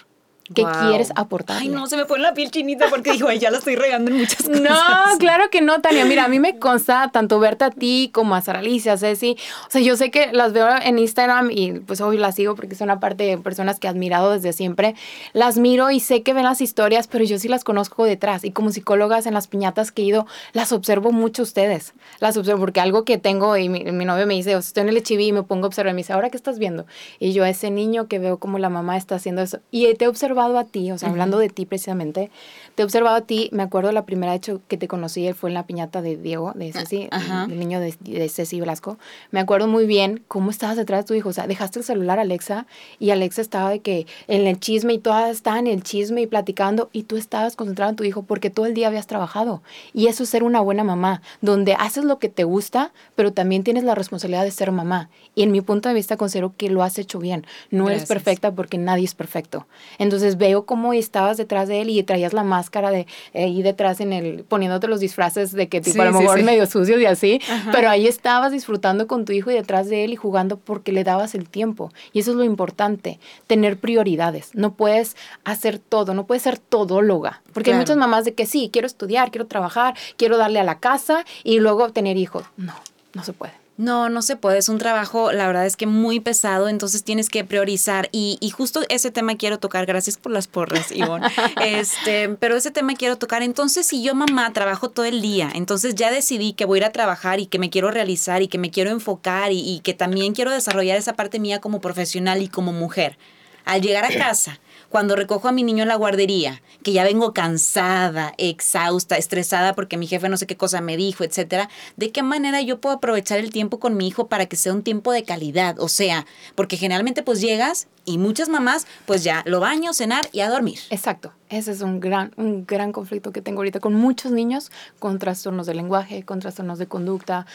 ¿Qué 0.53 0.63
quieres 0.63 1.11
aportar? 1.15 1.57
Ay, 1.61 1.69
no, 1.69 1.85
se 1.87 1.95
me 1.95 2.05
pone 2.05 2.23
la 2.23 2.33
piel 2.33 2.49
chinita 2.49 2.89
porque 2.89 3.11
digo, 3.11 3.27
ay, 3.27 3.37
ya 3.37 3.51
la 3.51 3.59
estoy 3.59 3.75
regando 3.75 4.09
en 4.09 4.17
muchas 4.17 4.37
cosas. 4.43 4.61
No, 4.61 5.17
claro 5.19 5.49
que 5.51 5.61
no, 5.61 5.79
Tania. 5.81 6.05
Mira, 6.05 6.25
a 6.25 6.27
mí 6.27 6.39
me 6.39 6.57
consta 6.59 7.09
tanto 7.13 7.39
verte 7.39 7.65
a 7.65 7.69
ti 7.69 8.09
como 8.13 8.35
a 8.35 8.41
Sara 8.41 8.59
Alicia, 8.59 8.97
Ceci. 8.97 9.37
O 9.67 9.71
sea, 9.71 9.81
yo 9.81 9.95
sé 9.95 10.09
que 10.09 10.31
las 10.33 10.53
veo 10.53 10.67
en 10.81 10.97
Instagram 10.97 11.51
y 11.51 11.73
pues 11.79 12.01
hoy 12.01 12.17
las 12.17 12.35
sigo 12.35 12.55
porque 12.55 12.75
son 12.75 12.89
aparte 12.89 13.23
de 13.25 13.37
personas 13.37 13.79
que 13.79 13.87
he 13.87 13.89
admirado 13.89 14.31
desde 14.31 14.53
siempre. 14.53 14.95
Las 15.33 15.57
miro 15.57 15.91
y 15.91 15.99
sé 15.99 16.23
que 16.23 16.33
ven 16.33 16.45
las 16.45 16.61
historias, 16.61 17.07
pero 17.07 17.23
yo 17.23 17.37
sí 17.37 17.47
las 17.47 17.63
conozco 17.63 18.03
detrás. 18.05 18.43
Y 18.43 18.51
como 18.51 18.71
psicólogas 18.71 19.27
en 19.27 19.35
las 19.35 19.47
piñatas 19.47 19.91
que 19.91 20.01
he 20.01 20.05
ido, 20.05 20.25
las 20.53 20.71
observo 20.71 21.11
mucho 21.11 21.43
ustedes. 21.43 21.93
Las 22.19 22.37
observo 22.37 22.61
porque 22.61 22.79
algo 22.79 23.05
que 23.05 23.17
tengo 23.17 23.55
y 23.57 23.69
mi, 23.69 23.83
novio 23.83 24.25
me 24.25 24.33
dice, 24.33 24.55
o 24.55 24.61
sea, 24.61 24.69
estoy 24.69 24.83
en 24.83 24.89
el 24.89 24.97
HIV 24.97 25.19
y 25.19 25.31
me 25.31 25.43
pongo 25.43 25.65
a 25.65 25.67
observar 25.67 25.91
y 25.91 25.95
me 25.95 26.01
dice, 26.01 26.13
¿ahora 26.13 26.29
qué 26.29 26.37
estás 26.37 26.57
viendo? 26.57 26.85
Y 27.19 27.33
yo, 27.33 27.45
ese 27.45 27.69
niño 27.69 28.07
que 28.07 28.17
veo 28.17 28.37
como 28.37 28.57
la 28.57 28.69
mamá 28.69 28.97
está 28.97 29.15
haciendo 29.15 29.41
eso. 29.41 29.59
Y 29.69 29.93
te 29.93 30.05
he 30.05 30.07
observado 30.39 30.57
a 30.57 30.63
ti, 30.63 30.91
o 30.91 30.97
sea, 30.97 31.09
hablando 31.09 31.37
de 31.37 31.49
ti 31.49 31.65
precisamente, 31.65 32.31
te 32.75 32.83
he 32.83 32.85
observado 32.85 33.15
a 33.15 33.21
ti, 33.21 33.49
me 33.51 33.63
acuerdo 33.63 33.91
la 33.91 34.05
primera 34.05 34.33
hecho 34.33 34.61
que 34.67 34.77
te 34.77 34.87
conocí, 34.87 35.31
fue 35.33 35.49
en 35.49 35.53
la 35.53 35.63
piñata 35.63 36.01
de 36.01 36.15
Diego, 36.15 36.53
de 36.55 36.71
ah, 36.73 36.79
Ceci, 36.79 37.09
el, 37.11 37.59
niño 37.59 37.79
de, 37.79 37.93
de, 38.01 38.29
Ceci 38.29 38.61
Blasco, 38.61 38.97
me 39.31 39.39
acuerdo 39.39 39.67
muy 39.67 39.85
bien 39.85 40.23
cómo 40.27 40.49
estabas 40.49 40.77
detrás 40.77 41.03
de 41.03 41.07
tu 41.07 41.13
hijo, 41.13 41.29
o 41.29 41.33
sea, 41.33 41.47
dejaste 41.47 41.79
el 41.79 41.85
celular 41.85 42.19
a 42.19 42.21
Alexa 42.21 42.65
y 42.99 43.11
Alexa 43.11 43.41
estaba 43.41 43.69
de 43.69 43.79
que 43.81 44.07
en 44.27 44.47
el 44.47 44.59
chisme 44.59 44.93
y 44.93 44.99
todas 44.99 45.29
estaban 45.31 45.67
en 45.67 45.73
el 45.73 45.83
chisme 45.83 46.21
y 46.21 46.27
platicando 46.27 46.89
y 46.93 47.03
tú 47.03 47.17
estabas 47.17 47.55
concentrado 47.55 47.89
en 47.89 47.95
tu 47.95 48.03
hijo 48.03 48.23
porque 48.23 48.49
todo 48.49 48.65
el 48.65 48.73
día 48.73 48.87
habías 48.87 49.07
trabajado. 49.07 49.61
Y 49.93 50.07
eso 50.07 50.23
es 50.23 50.29
ser 50.29 50.43
una 50.43 50.61
buena 50.61 50.83
mamá, 50.83 51.21
donde 51.41 51.73
haces 51.73 52.03
lo 52.03 52.19
que 52.19 52.29
te 52.29 52.43
gusta, 52.43 52.91
pero 53.15 53.33
también 53.33 53.63
tienes 53.63 53.83
la 53.83 53.95
responsabilidad 53.95 54.43
de 54.43 54.51
ser 54.51 54.71
mamá. 54.71 55.09
Y 55.35 55.43
en 55.43 55.51
mi 55.51 55.61
punto 55.61 55.89
de 55.89 55.95
vista 55.95 56.17
considero 56.17 56.53
que 56.55 56.69
lo 56.69 56.83
has 56.83 56.97
hecho 56.97 57.19
bien, 57.19 57.45
no 57.71 57.89
eres 57.89 58.05
perfecta 58.05 58.51
porque 58.51 58.77
nadie 58.77 59.05
es 59.05 59.15
perfecto, 59.15 59.67
entonces 59.97 60.28
veo 60.37 60.65
cómo 60.65 60.93
estabas 60.93 61.37
detrás 61.37 61.67
de 61.67 61.81
él 61.81 61.89
y 61.89 62.03
traías 62.03 62.33
la 62.33 62.43
máscara 62.43 62.91
de 62.91 63.07
ahí 63.33 63.61
detrás 63.61 63.99
en 63.99 64.13
el, 64.13 64.43
poniéndote 64.43 64.87
los 64.87 64.99
disfraces 64.99 65.51
de 65.51 65.67
que 65.67 65.81
tipo 65.81 66.01
a 66.01 66.05
lo 66.05 66.19
mejor 66.19 66.43
medio 66.43 66.65
sucios 66.65 66.99
y 67.01 67.05
así, 67.05 67.41
pero 67.71 67.89
ahí 67.89 68.07
estabas 68.07 68.51
disfrutando 68.51 69.07
con 69.07 69.25
tu 69.25 69.33
hijo 69.33 69.51
y 69.51 69.53
detrás 69.53 69.89
de 69.89 70.03
él 70.05 70.13
y 70.13 70.15
jugando 70.15 70.57
porque 70.57 70.91
le 70.91 71.03
dabas 71.03 71.35
el 71.35 71.49
tiempo. 71.49 71.91
Y 72.13 72.19
eso 72.19 72.31
es 72.31 72.37
lo 72.37 72.43
importante, 72.43 73.19
tener 73.47 73.77
prioridades. 73.77 74.51
No 74.53 74.73
puedes 74.73 75.15
hacer 75.43 75.79
todo, 75.79 76.13
no 76.13 76.25
puedes 76.25 76.43
ser 76.43 76.57
todóloga, 76.57 77.41
porque 77.53 77.71
hay 77.71 77.77
muchas 77.77 77.97
mamás 77.97 78.25
de 78.25 78.33
que 78.33 78.45
sí, 78.45 78.69
quiero 78.71 78.85
estudiar, 78.87 79.31
quiero 79.31 79.47
trabajar, 79.47 79.95
quiero 80.17 80.37
darle 80.37 80.59
a 80.59 80.63
la 80.63 80.79
casa 80.79 81.25
y 81.43 81.59
luego 81.59 81.91
tener 81.91 82.17
hijos. 82.17 82.43
No, 82.57 82.73
no 83.13 83.23
se 83.23 83.33
puede. 83.33 83.53
No, 83.79 84.09
no 84.09 84.21
se 84.21 84.35
puede. 84.35 84.57
Es 84.57 84.67
un 84.67 84.77
trabajo, 84.77 85.31
la 85.31 85.47
verdad 85.47 85.65
es 85.65 85.77
que 85.77 85.87
muy 85.87 86.19
pesado, 86.19 86.67
entonces 86.67 87.05
tienes 87.05 87.29
que 87.29 87.45
priorizar. 87.45 88.09
Y, 88.11 88.37
y 88.41 88.49
justo 88.49 88.81
ese 88.89 89.09
tema 89.09 89.37
quiero 89.37 89.57
tocar. 89.57 89.85
Gracias 89.85 90.17
por 90.17 90.33
las 90.33 90.47
porras, 90.47 90.91
Ivonne. 90.91 91.25
este, 91.63 92.27
pero 92.27 92.57
ese 92.57 92.71
tema 92.71 92.93
quiero 92.95 93.17
tocar. 93.17 93.41
Entonces, 93.41 93.87
si 93.87 94.03
yo, 94.03 94.15
mamá, 94.15 94.51
trabajo 94.51 94.89
todo 94.89 95.05
el 95.05 95.21
día, 95.21 95.49
entonces 95.55 95.95
ya 95.95 96.11
decidí 96.11 96.51
que 96.51 96.65
voy 96.65 96.79
a 96.79 96.81
ir 96.81 96.85
a 96.87 96.91
trabajar 96.91 97.39
y 97.39 97.45
que 97.45 97.57
me 97.57 97.69
quiero 97.69 97.89
realizar 97.89 98.41
y 98.41 98.49
que 98.49 98.57
me 98.57 98.69
quiero 98.69 98.89
enfocar 98.89 99.53
y, 99.53 99.61
y 99.61 99.79
que 99.79 99.93
también 99.93 100.33
quiero 100.33 100.51
desarrollar 100.51 100.97
esa 100.97 101.13
parte 101.13 101.39
mía 101.39 101.61
como 101.61 101.79
profesional 101.79 102.41
y 102.41 102.49
como 102.49 102.73
mujer. 102.73 103.17
Al 103.63 103.81
llegar 103.81 104.03
a 104.03 104.09
casa, 104.17 104.59
cuando 104.89 105.15
recojo 105.15 105.47
a 105.47 105.51
mi 105.51 105.63
niño 105.63 105.83
en 105.83 105.89
la 105.89 105.95
guardería, 105.95 106.61
que 106.83 106.91
ya 106.91 107.03
vengo 107.03 107.33
cansada, 107.33 108.33
exhausta, 108.37 109.17
estresada 109.17 109.75
porque 109.75 109.97
mi 109.97 110.07
jefe 110.07 110.29
no 110.29 110.37
sé 110.37 110.47
qué 110.47 110.57
cosa 110.57 110.81
me 110.81 110.97
dijo, 110.97 111.23
etcétera, 111.23 111.69
¿de 111.95 112.11
qué 112.11 112.23
manera 112.23 112.61
yo 112.61 112.81
puedo 112.81 112.95
aprovechar 112.95 113.39
el 113.39 113.51
tiempo 113.51 113.79
con 113.79 113.95
mi 113.95 114.07
hijo 114.07 114.27
para 114.27 114.47
que 114.47 114.55
sea 114.55 114.73
un 114.73 114.83
tiempo 114.83 115.11
de 115.11 115.23
calidad? 115.23 115.79
O 115.79 115.89
sea, 115.89 116.25
porque 116.55 116.77
generalmente 116.77 117.23
pues 117.23 117.41
llegas 117.41 117.87
y 118.05 118.17
muchas 118.17 118.49
mamás 118.49 118.87
pues 119.05 119.23
ya 119.23 119.43
lo 119.45 119.59
baño, 119.59 119.93
cenar 119.93 120.29
y 120.31 120.41
a 120.41 120.49
dormir. 120.49 120.79
Exacto. 120.89 121.33
Ese 121.49 121.71
es 121.71 121.81
un 121.81 121.99
gran, 121.99 122.31
un 122.37 122.65
gran 122.65 122.91
conflicto 122.91 123.31
que 123.31 123.41
tengo 123.41 123.59
ahorita 123.59 123.79
con 123.79 123.93
muchos 123.95 124.31
niños 124.31 124.71
con 124.99 125.17
trastornos 125.17 125.65
de 125.65 125.73
lenguaje, 125.73 126.23
con 126.23 126.39
trastornos 126.39 126.77
de 126.77 126.87
conducta. 126.87 127.45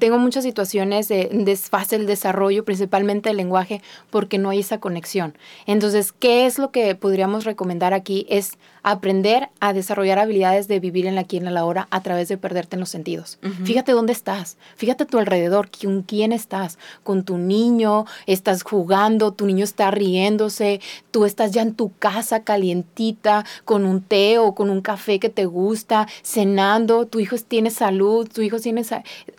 Tengo 0.00 0.18
muchas 0.18 0.42
situaciones 0.42 1.06
de 1.06 1.28
desfase 1.32 1.94
el 1.94 2.06
desarrollo, 2.06 2.64
principalmente 2.64 3.30
el 3.30 3.36
lenguaje, 3.36 3.82
porque 4.10 4.38
no 4.38 4.50
hay 4.50 4.60
esa 4.60 4.78
conexión. 4.78 5.38
Entonces, 5.66 6.12
¿qué 6.12 6.46
es 6.46 6.58
lo 6.58 6.72
que 6.72 6.92
podríamos 6.96 7.44
recomendar 7.44 7.94
aquí? 7.94 8.26
Es 8.28 8.58
aprender 8.82 9.48
a 9.58 9.72
desarrollar 9.72 10.18
habilidades 10.18 10.68
de 10.68 10.78
vivir 10.80 11.06
en 11.06 11.14
la 11.14 11.22
aquí 11.22 11.36
en 11.36 11.52
la 11.52 11.64
hora 11.64 11.88
a 11.90 12.02
través 12.02 12.28
de 12.28 12.38
perderte 12.38 12.76
en 12.76 12.80
los 12.80 12.88
sentidos. 12.88 13.38
Fíjate 13.64 13.92
dónde 13.92 14.12
estás, 14.12 14.56
fíjate 14.76 15.02
a 15.02 15.06
tu 15.06 15.18
alrededor, 15.18 15.68
con 15.82 16.02
quién 16.02 16.32
estás, 16.32 16.78
con 17.02 17.24
tu 17.24 17.36
niño, 17.36 18.06
estás 18.26 18.62
jugando, 18.62 19.32
tu 19.32 19.44
niño 19.44 19.64
está 19.64 19.90
riéndose, 19.90 20.80
tú 21.10 21.24
estás 21.24 21.50
ya 21.50 21.62
en 21.62 21.74
tu 21.74 21.92
casa 21.98 22.44
calientita, 22.44 23.35
con 23.64 23.84
un 23.84 24.02
té 24.02 24.38
o 24.38 24.54
con 24.54 24.70
un 24.70 24.80
café 24.80 25.18
que 25.18 25.28
te 25.28 25.46
gusta, 25.46 26.06
cenando, 26.22 27.06
tu 27.06 27.20
hijo 27.20 27.36
tiene 27.36 27.70
salud, 27.70 28.28
tu 28.32 28.42
hijo 28.42 28.58
tiene, 28.60 28.82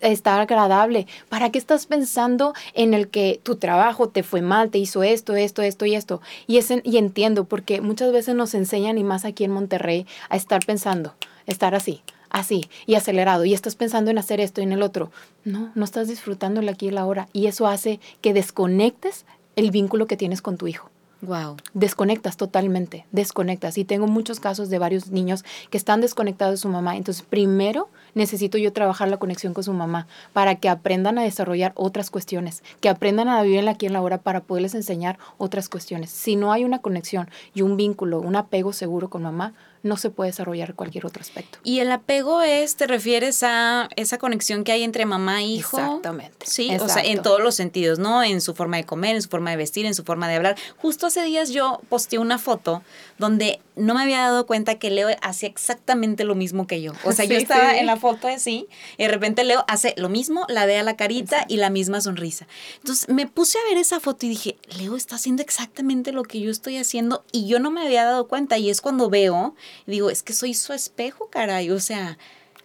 está 0.02 0.42
agradable. 0.42 1.08
¿Para 1.30 1.52
qué 1.52 1.58
estás 1.58 1.86
pensando 1.86 2.54
en 2.74 2.94
el 2.94 3.10
que 3.10 3.40
tu 3.44 3.56
trabajo 3.56 4.10
te 4.10 4.24
fue 4.24 4.42
mal, 4.42 4.70
te 4.70 4.78
hizo 4.78 5.04
esto, 5.04 5.36
esto, 5.36 5.62
esto 5.62 5.86
y 5.86 5.96
esto? 5.96 6.22
Y, 6.48 6.60
y 6.84 6.98
entiendo, 6.98 7.46
porque 7.46 7.82
muchas 7.82 8.12
veces 8.12 8.36
nos 8.36 8.54
enseñan, 8.54 8.98
y 8.98 9.04
más 9.04 9.26
aquí, 9.26 9.44
en 9.44 9.52
Monterrey 9.52 10.06
a 10.30 10.36
estar 10.36 10.66
pensando, 10.66 11.14
estar 11.46 11.76
así, 11.76 12.02
así 12.30 12.70
y 12.86 12.96
acelerado 12.96 13.46
y 13.46 13.54
estás 13.54 13.76
pensando 13.76 14.12
en 14.12 14.18
hacer 14.18 14.40
esto 14.40 14.62
y 14.62 14.66
en 14.66 14.72
el 14.72 14.82
otro. 14.82 15.12
No, 15.44 15.72
no 15.76 15.86
estás 15.86 16.08
disfrutando 16.08 16.62
aquí 16.70 16.88
y 16.88 16.92
la 16.92 17.02
ahora 17.02 17.28
y 17.34 17.48
eso 17.48 17.68
hace 17.68 18.00
que 18.22 18.34
desconectes 18.34 19.26
el 19.56 19.72
vínculo 19.72 20.08
que 20.08 20.18
tienes 20.18 20.42
con 20.42 20.58
tu 20.58 20.68
hijo. 20.68 20.90
Wow. 21.22 21.58
Desconectas 21.74 22.38
totalmente, 22.38 23.08
desconectas. 23.12 23.78
Y 23.80 23.86
tengo 23.86 24.06
muchos 24.06 24.40
casos 24.40 24.70
de 24.70 24.78
varios 24.78 25.10
niños 25.10 25.44
que 25.72 25.78
están 25.78 26.00
desconectados 26.00 26.54
de 26.54 26.58
su 26.58 26.70
mamá. 26.70 26.96
Entonces, 26.96 27.26
primero 27.28 27.90
necesito 28.14 28.58
yo 28.60 28.72
trabajar 28.72 29.10
la 29.10 29.18
conexión 29.18 29.54
con 29.54 29.64
su 29.64 29.74
mamá 29.74 30.08
para 30.34 30.56
que 30.56 30.70
aprendan 30.70 31.18
a 31.18 31.24
desarrollar 31.24 31.72
otras 31.76 32.12
cuestiones, 32.12 32.64
que 32.82 32.90
aprendan 32.90 33.30
a 33.30 33.42
vivir 33.42 33.68
aquí 33.68 33.88
en 33.88 33.94
la 33.94 34.02
hora 34.02 34.20
para 34.20 34.42
poderles 34.42 34.76
enseñar 34.76 35.18
otras 35.38 35.70
cuestiones. 35.70 36.12
Si 36.12 36.36
no 36.36 36.52
hay 36.52 36.64
una 36.64 36.80
conexión 36.80 37.30
y 37.56 37.64
un 37.64 37.78
vínculo, 37.78 38.20
un 38.20 38.36
apego 38.36 38.72
seguro 38.72 39.10
con 39.10 39.24
mamá, 39.24 39.54
no 39.84 39.98
se 39.98 40.10
puede 40.10 40.32
desarrollar 40.32 40.76
cualquier 40.76 41.06
otro 41.06 41.22
aspecto. 41.22 41.60
¿Y 41.64 41.80
el 41.80 41.92
apego 41.92 42.42
es, 42.42 42.76
te 42.76 42.88
refieres 42.88 43.44
a 43.44 43.90
esa 43.96 44.18
conexión 44.18 44.64
que 44.64 44.72
hay 44.72 44.84
entre 44.84 45.06
mamá 45.06 45.42
e 45.42 45.46
hijo? 45.46 45.78
Exactamente. 45.78 46.46
Sí, 46.46 46.76
o 46.80 46.88
sea, 46.88 47.04
en 47.04 47.22
todos 47.22 47.42
los 47.42 47.56
sentidos, 47.56 48.00
¿no? 48.00 48.24
En 48.24 48.42
su 48.42 48.54
forma 48.54 48.78
de 48.78 48.86
comer, 48.86 49.16
en 49.16 49.22
su 49.22 49.30
forma 49.30 49.52
de 49.52 49.58
vestir, 49.58 49.86
en 49.86 49.94
su 49.94 50.04
forma 50.04 50.28
de 50.28 50.36
hablar. 50.36 50.56
Justo 50.78 51.08
hace 51.08 51.24
días 51.24 51.50
yo 51.50 51.82
posteé 51.90 52.20
una 52.20 52.38
foto 52.38 52.84
donde 53.18 53.60
no 53.78 53.94
me 53.94 54.02
había 54.02 54.20
dado 54.20 54.46
cuenta 54.46 54.76
que 54.76 54.90
Leo 54.90 55.10
hacía 55.22 55.50
exactamente 55.50 56.24
lo 56.24 56.36
mismo 56.36 56.68
que 56.68 56.82
yo. 56.82 56.94
O 57.04 57.12
sea, 57.12 57.26
yo 57.26 57.38
estaba 57.38 57.78
en 57.78 57.86
la 57.86 57.98
foto 57.98 58.28
así 58.28 58.68
y 58.98 59.04
de 59.04 59.10
repente 59.10 59.44
Leo 59.44 59.64
hace 59.68 59.94
lo 59.98 60.10
mismo, 60.10 60.46
la 60.50 60.66
ve 60.66 60.78
a 60.78 60.84
la 60.84 60.96
carita 60.96 61.46
y 61.48 61.58
la 61.58 61.70
misma 61.70 62.02
sonrisa. 62.02 62.48
Entonces 62.78 63.08
me 63.10 63.28
puse 63.28 63.58
a 63.60 63.70
ver 63.70 63.78
esa 63.78 64.00
foto 64.00 64.26
y 64.26 64.30
dije, 64.30 64.58
Leo 64.78 64.96
está 64.96 65.16
haciendo 65.16 65.44
exactamente 65.44 66.12
lo 66.12 66.24
que 66.24 66.40
yo 66.40 66.52
estoy 66.52 66.78
haciendo 66.78 67.24
y 67.32 67.48
yo 67.48 67.60
no 67.60 67.72
me 67.72 67.82
había 67.82 68.04
dado 68.04 68.28
cuenta 68.28 68.58
y 68.58 68.70
es 68.70 68.82
cuando 68.82 69.10
veo 69.10 69.56
digo, 69.86 70.10
es 70.10 70.24
que 70.24 70.34
soy 70.34 70.54
su 70.54 70.74
espejo, 70.74 71.30
caray, 71.30 71.70
o 71.72 71.80
sea, 71.80 72.18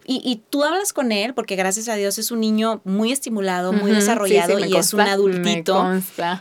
Y, 0.04 0.42
tú 0.50 0.64
hablas 0.64 0.92
con 0.92 1.12
él 1.12 1.34
porque 1.34 1.56
gracias 1.56 1.88
a 1.88 1.94
Dios 1.94 2.18
es 2.18 2.30
un 2.30 2.40
niño 2.40 2.80
muy 2.84 3.12
estimulado, 3.12 3.72
muy 3.72 3.92
desarrollado 3.92 4.58
y 4.58 4.76
es 4.76 4.92
un 4.94 5.00
adultito. 5.00 5.84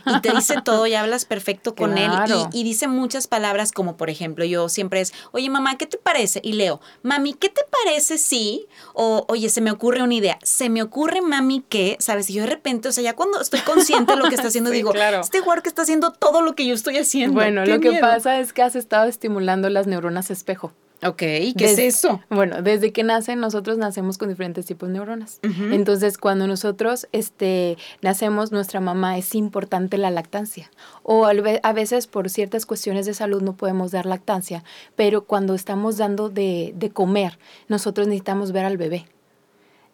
Y 0.06 0.20
te 0.20 0.32
dice 0.32 0.56
todo 0.64 0.86
y 0.86 0.94
hablas 0.94 1.24
perfecto 1.24 1.74
con 1.74 1.98
él. 1.98 2.10
Y, 2.52 2.64
dice 2.64 2.88
muchas 2.88 3.26
palabras 3.26 3.72
como 3.72 3.96
por 3.96 4.10
ejemplo, 4.10 4.44
yo 4.44 4.68
siempre 4.68 5.00
es, 5.00 5.12
oye 5.32 5.50
mamá, 5.50 5.76
¿qué 5.76 5.86
te 5.86 5.98
parece? 5.98 6.40
Y 6.42 6.54
leo, 6.54 6.80
mami, 7.02 7.34
¿qué 7.34 7.48
te 7.48 7.62
parece 7.84 8.18
si? 8.18 8.66
O 8.94 9.24
oye, 9.28 9.48
se 9.48 9.60
me 9.60 9.70
ocurre 9.70 10.02
una 10.02 10.14
idea. 10.14 10.38
Se 10.42 10.68
me 10.68 10.82
ocurre, 10.82 11.20
mami, 11.20 11.64
que, 11.68 11.96
¿sabes? 12.00 12.30
Y 12.30 12.34
yo 12.34 12.42
de 12.42 12.50
repente, 12.50 12.88
o 12.88 12.92
sea, 12.92 13.04
ya 13.04 13.14
cuando 13.14 13.40
estoy 13.40 13.60
consciente 13.60 14.12
de 14.12 14.18
lo 14.18 14.28
que 14.28 14.34
está 14.34 14.48
haciendo, 14.52 14.70
digo, 14.70 14.92
este 14.94 15.40
jugador 15.40 15.62
que 15.62 15.68
está 15.68 15.82
haciendo 15.82 16.12
todo 16.12 16.42
lo 16.42 16.54
que 16.54 16.66
yo 16.66 16.74
estoy 16.74 16.98
haciendo. 16.98 17.34
Bueno, 17.34 17.64
lo 17.64 17.80
que 17.80 17.98
pasa 18.00 18.38
es 18.38 18.52
que 18.52 18.62
has 18.62 18.76
estado 18.76 19.06
estimulando 19.06 19.68
las 19.68 19.86
neuronas 19.86 20.30
espejo. 20.30 20.72
Ok, 21.04 21.18
¿qué 21.18 21.54
es 21.58 21.78
eso? 21.78 22.20
Bueno, 22.30 22.62
desde 22.62 22.92
que 22.92 23.02
nacen, 23.02 23.40
nosotros 23.40 23.76
nacemos 23.76 24.18
con 24.18 24.28
diferentes 24.28 24.66
tipos 24.66 24.88
de 24.88 24.94
neuronas. 24.94 25.40
Entonces, 25.42 26.16
cuando 26.16 26.46
nosotros 26.46 27.08
este, 27.10 27.76
nacemos, 28.02 28.52
nuestra 28.52 28.80
mamá 28.80 29.18
es 29.18 29.34
importante 29.34 29.98
la 29.98 30.10
lactancia. 30.10 30.70
O 31.02 31.26
a 31.26 31.72
veces 31.72 32.06
por 32.06 32.30
ciertas 32.30 32.66
cuestiones 32.66 33.04
de 33.06 33.14
salud 33.14 33.42
no 33.42 33.56
podemos 33.56 33.90
dar 33.90 34.06
lactancia, 34.06 34.62
pero 34.94 35.24
cuando 35.24 35.54
estamos 35.54 35.96
dando 35.96 36.28
de, 36.28 36.72
de 36.76 36.90
comer, 36.90 37.38
nosotros 37.66 38.06
necesitamos 38.06 38.52
ver 38.52 38.64
al 38.64 38.76
bebé. 38.76 39.06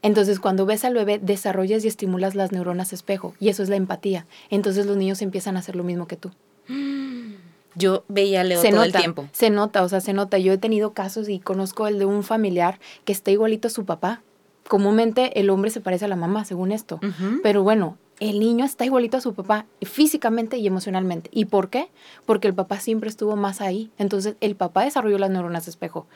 Entonces, 0.02 0.38
cuando 0.40 0.66
ves 0.66 0.84
al 0.84 0.94
bebé, 0.94 1.18
desarrollas 1.18 1.84
y 1.84 1.88
estimulas 1.88 2.34
las 2.34 2.52
neuronas 2.52 2.92
espejo, 2.92 3.34
y 3.40 3.48
eso 3.48 3.62
es 3.62 3.68
la 3.68 3.76
empatía. 3.76 4.26
Entonces, 4.50 4.86
los 4.86 4.96
niños 4.96 5.22
empiezan 5.22 5.56
a 5.56 5.60
hacer 5.60 5.74
lo 5.74 5.84
mismo 5.84 6.06
que 6.06 6.16
tú. 6.16 6.30
Yo 7.74 8.04
veía 8.08 8.40
a 8.40 8.44
Leo 8.44 8.62
todo 8.62 8.82
el 8.82 8.92
tiempo. 8.92 9.28
Se 9.32 9.50
nota, 9.50 9.82
o 9.82 9.88
sea, 9.88 10.00
se 10.00 10.12
nota. 10.12 10.38
Yo 10.38 10.52
he 10.52 10.58
tenido 10.58 10.92
casos 10.92 11.28
y 11.28 11.38
conozco 11.38 11.86
el 11.86 11.98
de 11.98 12.04
un 12.04 12.22
familiar 12.22 12.80
que 13.04 13.12
está 13.12 13.30
igualito 13.30 13.68
a 13.68 13.70
su 13.70 13.84
papá. 13.84 14.22
Comúnmente 14.66 15.40
el 15.40 15.50
hombre 15.50 15.70
se 15.70 15.80
parece 15.80 16.04
a 16.04 16.08
la 16.08 16.16
mamá, 16.16 16.44
según 16.44 16.72
esto. 16.72 17.00
Pero 17.42 17.62
bueno, 17.62 17.96
el 18.20 18.40
niño 18.40 18.64
está 18.64 18.84
igualito 18.84 19.16
a 19.16 19.20
su 19.20 19.34
papá 19.34 19.66
físicamente 19.82 20.58
y 20.58 20.66
emocionalmente. 20.66 21.30
¿Y 21.32 21.46
por 21.46 21.70
qué? 21.70 21.88
Porque 22.26 22.48
el 22.48 22.54
papá 22.54 22.80
siempre 22.80 23.08
estuvo 23.08 23.36
más 23.36 23.60
ahí. 23.60 23.90
Entonces, 23.96 24.34
el 24.40 24.56
papá 24.56 24.84
desarrolló 24.84 25.18
las 25.18 25.30
neuronas 25.30 25.68
espejo. 25.68 26.06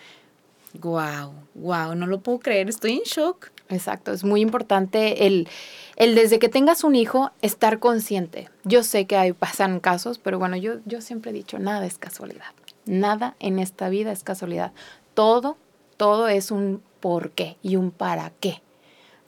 Wow, 0.80 1.34
wow, 1.54 1.94
no 1.94 2.06
lo 2.06 2.20
puedo 2.20 2.38
creer, 2.38 2.68
estoy 2.68 2.92
en 2.92 3.02
shock. 3.04 3.50
Exacto, 3.72 4.12
es 4.12 4.22
muy 4.22 4.42
importante 4.42 5.26
el, 5.26 5.48
el 5.96 6.14
desde 6.14 6.38
que 6.38 6.50
tengas 6.50 6.84
un 6.84 6.94
hijo 6.94 7.30
estar 7.40 7.78
consciente. 7.78 8.50
Yo 8.64 8.82
sé 8.82 9.06
que 9.06 9.16
hay, 9.16 9.32
pasan 9.32 9.80
casos, 9.80 10.18
pero 10.18 10.38
bueno, 10.38 10.56
yo, 10.56 10.74
yo 10.84 11.00
siempre 11.00 11.30
he 11.30 11.34
dicho, 11.34 11.58
nada 11.58 11.86
es 11.86 11.96
casualidad. 11.96 12.52
Nada 12.84 13.34
en 13.40 13.58
esta 13.58 13.88
vida 13.88 14.12
es 14.12 14.24
casualidad. 14.24 14.72
Todo, 15.14 15.56
todo 15.96 16.28
es 16.28 16.50
un 16.50 16.82
por 17.00 17.30
qué 17.30 17.56
y 17.62 17.76
un 17.76 17.90
para 17.90 18.30
qué 18.40 18.60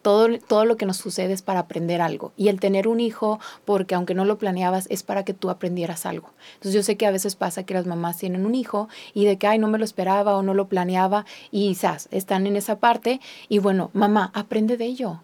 todo, 0.05 0.29
todo 0.39 0.67
lo 0.67 0.77
que 0.77 0.85
nos 0.85 0.99
sucede 0.99 1.33
es 1.33 1.41
para 1.41 1.61
aprender 1.61 2.03
algo. 2.03 2.33
Y 2.37 2.49
el 2.49 2.61
tener 2.61 2.87
un 2.87 3.01
hijo, 3.01 3.41
porque 3.65 3.95
aunque 3.95 4.15
no 4.15 4.27
lo 4.27 4.37
planeabas, 4.37 4.87
es 4.91 5.03
para 5.03 5.25
que 5.25 5.33
tú 5.33 5.49
aprendieras 5.49 6.05
algo. 6.05 6.31
Entonces 6.57 6.75
yo 6.75 6.83
sé 6.83 6.97
que 6.97 7.07
a 7.07 7.11
veces 7.11 7.37
pasa 7.37 7.65
que 7.65 7.73
las 7.73 7.87
mamás 7.87 8.19
tienen 8.19 8.45
un 8.45 8.55
hijo 8.55 8.89
y 9.15 9.25
de 9.25 9.39
que, 9.39 9.47
ay, 9.47 9.59
no 9.59 9.67
me 9.67 9.79
lo 9.79 9.85
esperaba 9.85 10.37
o 10.37 10.43
no 10.43 10.53
lo 10.53 10.69
planeaba 10.69 11.25
y 11.51 11.69
quizás 11.69 12.09
están 12.11 12.47
en 12.47 12.57
esa 12.57 12.79
parte 12.79 13.21
y 13.49 13.61
bueno, 13.61 13.91
mamá, 13.95 14.31
aprende 14.35 14.77
de 14.77 14.85
ello. 14.85 15.23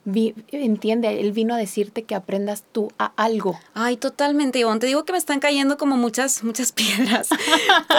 entiende, 0.50 1.20
él 1.20 1.32
vino 1.32 1.54
a 1.54 1.58
decirte 1.58 2.04
que 2.04 2.14
aprendas 2.14 2.64
tú 2.72 2.90
a 2.98 3.12
algo. 3.16 3.60
Ay, 3.74 3.98
totalmente, 3.98 4.58
Ivonne. 4.60 4.80
Te 4.80 4.86
digo 4.86 5.04
que 5.04 5.12
me 5.12 5.18
están 5.18 5.40
cayendo 5.40 5.76
como 5.76 5.98
muchas, 5.98 6.42
muchas 6.42 6.72
piedras. 6.80 7.28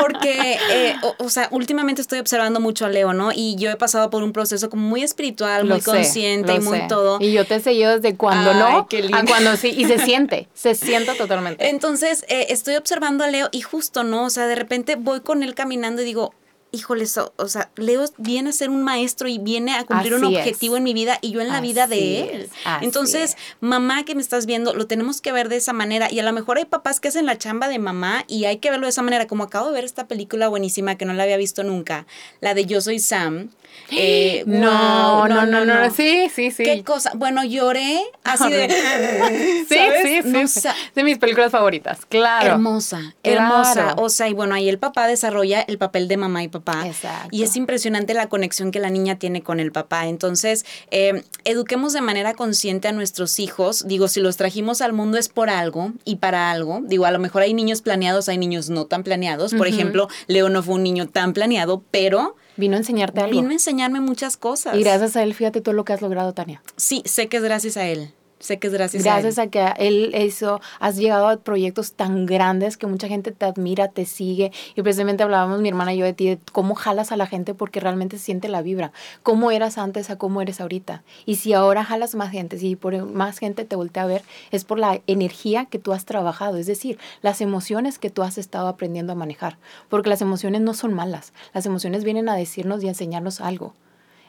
Porque, 0.01 0.57
eh, 0.71 0.95
o, 1.19 1.29
sea, 1.29 1.47
últimamente 1.51 2.01
estoy 2.01 2.17
observando 2.17 2.59
mucho 2.59 2.85
a 2.87 2.89
Leo, 2.89 3.13
¿no? 3.13 3.31
Y 3.31 3.55
yo 3.57 3.69
he 3.69 3.75
pasado 3.75 4.09
por 4.09 4.23
un 4.23 4.33
proceso 4.33 4.71
como 4.71 4.87
muy 4.87 5.03
espiritual, 5.03 5.65
muy 5.65 5.81
consciente 5.81 6.55
y 6.55 6.59
muy 6.59 6.70
todo. 6.81 7.17
Y 7.19 7.31
yo 7.31 7.45
te 7.45 7.55
he 7.55 7.59
seguido 7.59 7.99
desde 7.99 8.15
cuando 8.15 8.53
no 8.53 8.87
a 9.13 9.25
cuando 9.25 9.55
sí. 9.57 9.69
Y 9.69 9.85
se 9.85 9.99
siente, 10.05 10.47
se 10.53 10.75
siente 10.75 11.13
totalmente. 11.13 11.69
Entonces, 11.69 12.25
eh, 12.27 12.47
estoy 12.49 12.75
observando 12.75 13.23
a 13.23 13.27
Leo 13.27 13.49
y 13.51 13.61
justo, 13.61 14.03
¿no? 14.03 14.25
O 14.25 14.29
sea, 14.29 14.47
de 14.47 14.55
repente 14.55 14.95
voy 14.95 15.21
con 15.21 15.43
él 15.43 15.55
caminando 15.55 16.01
y 16.01 16.05
digo, 16.05 16.33
híjole, 16.71 17.05
o 17.35 17.47
sea, 17.47 17.69
Leo 17.75 18.05
viene 18.17 18.49
a 18.49 18.53
ser 18.53 18.69
un 18.69 18.81
maestro 18.81 19.27
y 19.27 19.39
viene 19.39 19.75
a 19.75 19.83
cumplir 19.83 20.13
un 20.13 20.23
objetivo 20.23 20.77
en 20.77 20.83
mi 20.83 20.93
vida 20.93 21.19
y 21.21 21.31
yo 21.31 21.41
en 21.41 21.49
la 21.49 21.59
vida 21.59 21.87
de 21.87 22.21
él. 22.21 22.49
Entonces, 22.81 23.35
mamá 23.59 24.03
que 24.03 24.15
me 24.15 24.21
estás 24.21 24.45
viendo, 24.45 24.73
lo 24.73 24.87
tenemos 24.87 25.21
que 25.21 25.31
ver 25.31 25.49
de 25.49 25.57
esa 25.57 25.73
manera 25.73 26.11
y 26.11 26.19
a 26.19 26.23
lo 26.23 26.31
mejor 26.31 26.57
hay 26.57 26.65
papás 26.65 26.99
que 26.99 27.09
hacen 27.09 27.25
la 27.25 27.37
chamba 27.37 27.67
de 27.67 27.79
mamá 27.79 28.23
y 28.27 28.45
hay 28.45 28.57
que 28.57 28.71
verlo 28.71 28.85
de 28.85 28.91
esa 28.91 29.01
manera, 29.01 29.27
como 29.27 29.43
acabo 29.43 29.67
de 29.67 29.73
ver 29.73 29.83
esta 29.83 30.07
película 30.07 30.47
buenísima 30.47 30.95
que 30.95 31.05
no 31.05 31.13
la 31.13 31.23
había 31.23 31.37
visto 31.37 31.63
nunca, 31.63 32.05
la 32.39 32.53
de 32.53 32.65
Yo 32.65 32.79
Soy 32.79 32.99
Sam, 32.99 33.49
eh, 33.91 34.43
no, 34.45 35.27
no, 35.27 35.45
no, 35.45 35.65
no, 35.65 35.91
sí, 35.91 36.29
sí, 36.33 36.51
sí. 36.51 36.63
¿Qué 36.63 36.83
cosa? 36.83 37.11
Bueno, 37.15 37.43
lloré 37.43 38.01
así 38.23 38.49
de... 38.49 38.69
sí, 39.69 39.75
sí, 40.23 40.47
sí, 40.47 40.69
de 40.95 41.03
mis 41.03 41.17
películas 41.17 41.51
favoritas, 41.51 42.05
claro. 42.05 42.51
Hermosa, 42.51 43.13
hermosa. 43.23 43.95
O 43.97 44.09
sea, 44.09 44.29
y 44.29 44.33
bueno, 44.33 44.55
ahí 44.55 44.69
el 44.69 44.77
papá 44.77 45.07
desarrolla 45.07 45.61
el 45.61 45.77
papel 45.77 46.07
de 46.07 46.17
mamá 46.17 46.43
y 46.43 46.47
papá. 46.47 46.60
Exacto. 46.85 47.29
Y 47.31 47.43
es 47.43 47.55
impresionante 47.55 48.13
la 48.13 48.29
conexión 48.29 48.71
que 48.71 48.79
la 48.79 48.89
niña 48.89 49.17
tiene 49.17 49.43
con 49.43 49.59
el 49.59 49.71
papá. 49.71 50.07
Entonces, 50.07 50.65
eh, 50.89 51.23
eduquemos 51.45 51.93
de 51.93 52.01
manera 52.01 52.33
consciente 52.33 52.87
a 52.87 52.91
nuestros 52.91 53.39
hijos. 53.39 53.87
Digo, 53.87 54.07
si 54.07 54.19
los 54.19 54.37
trajimos 54.37 54.81
al 54.81 54.93
mundo 54.93 55.17
es 55.17 55.29
por 55.29 55.49
algo 55.49 55.93
y 56.05 56.17
para 56.17 56.51
algo. 56.51 56.81
Digo, 56.83 57.05
a 57.05 57.11
lo 57.11 57.19
mejor 57.19 57.41
hay 57.41 57.53
niños 57.53 57.81
planeados, 57.81 58.29
hay 58.29 58.37
niños 58.37 58.69
no 58.69 58.85
tan 58.85 59.03
planeados. 59.03 59.53
Por 59.53 59.67
ejemplo, 59.67 60.07
Leo 60.27 60.49
no 60.49 60.63
fue 60.63 60.75
un 60.75 60.83
niño 60.83 61.07
tan 61.07 61.33
planeado, 61.33 61.83
pero 61.91 62.35
Vino 62.57 62.75
a 62.75 62.79
enseñarte 62.79 63.21
algo. 63.21 63.31
Vino 63.31 63.49
a 63.49 63.53
enseñarme 63.53 64.01
muchas 64.01 64.37
cosas. 64.37 64.75
Y 64.75 64.83
gracias 64.83 65.15
a 65.15 65.23
él, 65.23 65.33
fíjate 65.33 65.61
todo 65.61 65.73
lo 65.73 65.85
que 65.85 65.93
has 65.93 66.01
logrado, 66.01 66.33
Tania. 66.33 66.61
Sí, 66.75 67.01
sé 67.05 67.27
que 67.27 67.37
es 67.37 67.43
gracias 67.43 67.77
a 67.77 67.87
él. 67.87 68.13
Sé 68.41 68.57
que 68.57 68.67
es 68.67 68.73
gracias, 68.73 69.05
a 69.05 69.17
él. 69.17 69.21
Gracias 69.21 69.37
a 69.37 69.47
que 69.47 69.73
él 69.77 70.15
hizo, 70.15 70.61
has 70.79 70.97
llegado 70.97 71.27
a 71.27 71.37
proyectos 71.37 71.93
tan 71.93 72.25
grandes 72.25 72.75
que 72.75 72.87
mucha 72.87 73.07
gente 73.07 73.31
te 73.31 73.45
admira, 73.45 73.87
te 73.87 74.05
sigue. 74.05 74.51
Y 74.75 74.81
precisamente 74.81 75.21
hablábamos 75.21 75.61
mi 75.61 75.69
hermana 75.69 75.93
y 75.93 75.97
yo 75.99 76.05
de 76.05 76.13
ti, 76.13 76.27
de 76.27 76.39
cómo 76.51 76.73
jalas 76.73 77.11
a 77.11 77.17
la 77.17 77.27
gente 77.27 77.53
porque 77.53 77.79
realmente 77.79 78.17
siente 78.17 78.49
la 78.49 78.63
vibra. 78.63 78.93
Cómo 79.21 79.51
eras 79.51 79.77
antes 79.77 80.09
a 80.09 80.17
cómo 80.17 80.41
eres 80.41 80.59
ahorita. 80.59 81.03
Y 81.27 81.35
si 81.35 81.53
ahora 81.53 81.83
jalas 81.83 82.15
más 82.15 82.31
gente, 82.31 82.57
si 82.57 82.75
por 82.75 83.05
más 83.05 83.37
gente 83.37 83.63
te 83.63 83.75
voltea 83.75 84.03
a 84.03 84.07
ver, 84.07 84.23
es 84.49 84.63
por 84.63 84.79
la 84.79 85.01
energía 85.05 85.65
que 85.65 85.77
tú 85.77 85.93
has 85.93 86.05
trabajado. 86.05 86.57
Es 86.57 86.65
decir, 86.65 86.97
las 87.21 87.41
emociones 87.41 87.99
que 87.99 88.09
tú 88.09 88.23
has 88.23 88.39
estado 88.39 88.67
aprendiendo 88.67 89.13
a 89.13 89.15
manejar. 89.15 89.59
Porque 89.87 90.09
las 90.09 90.21
emociones 90.21 90.61
no 90.61 90.73
son 90.73 90.95
malas. 90.95 91.31
Las 91.53 91.67
emociones 91.67 92.03
vienen 92.03 92.27
a 92.27 92.35
decirnos 92.35 92.83
y 92.83 92.87
a 92.87 92.89
enseñarnos 92.89 93.39
algo. 93.39 93.75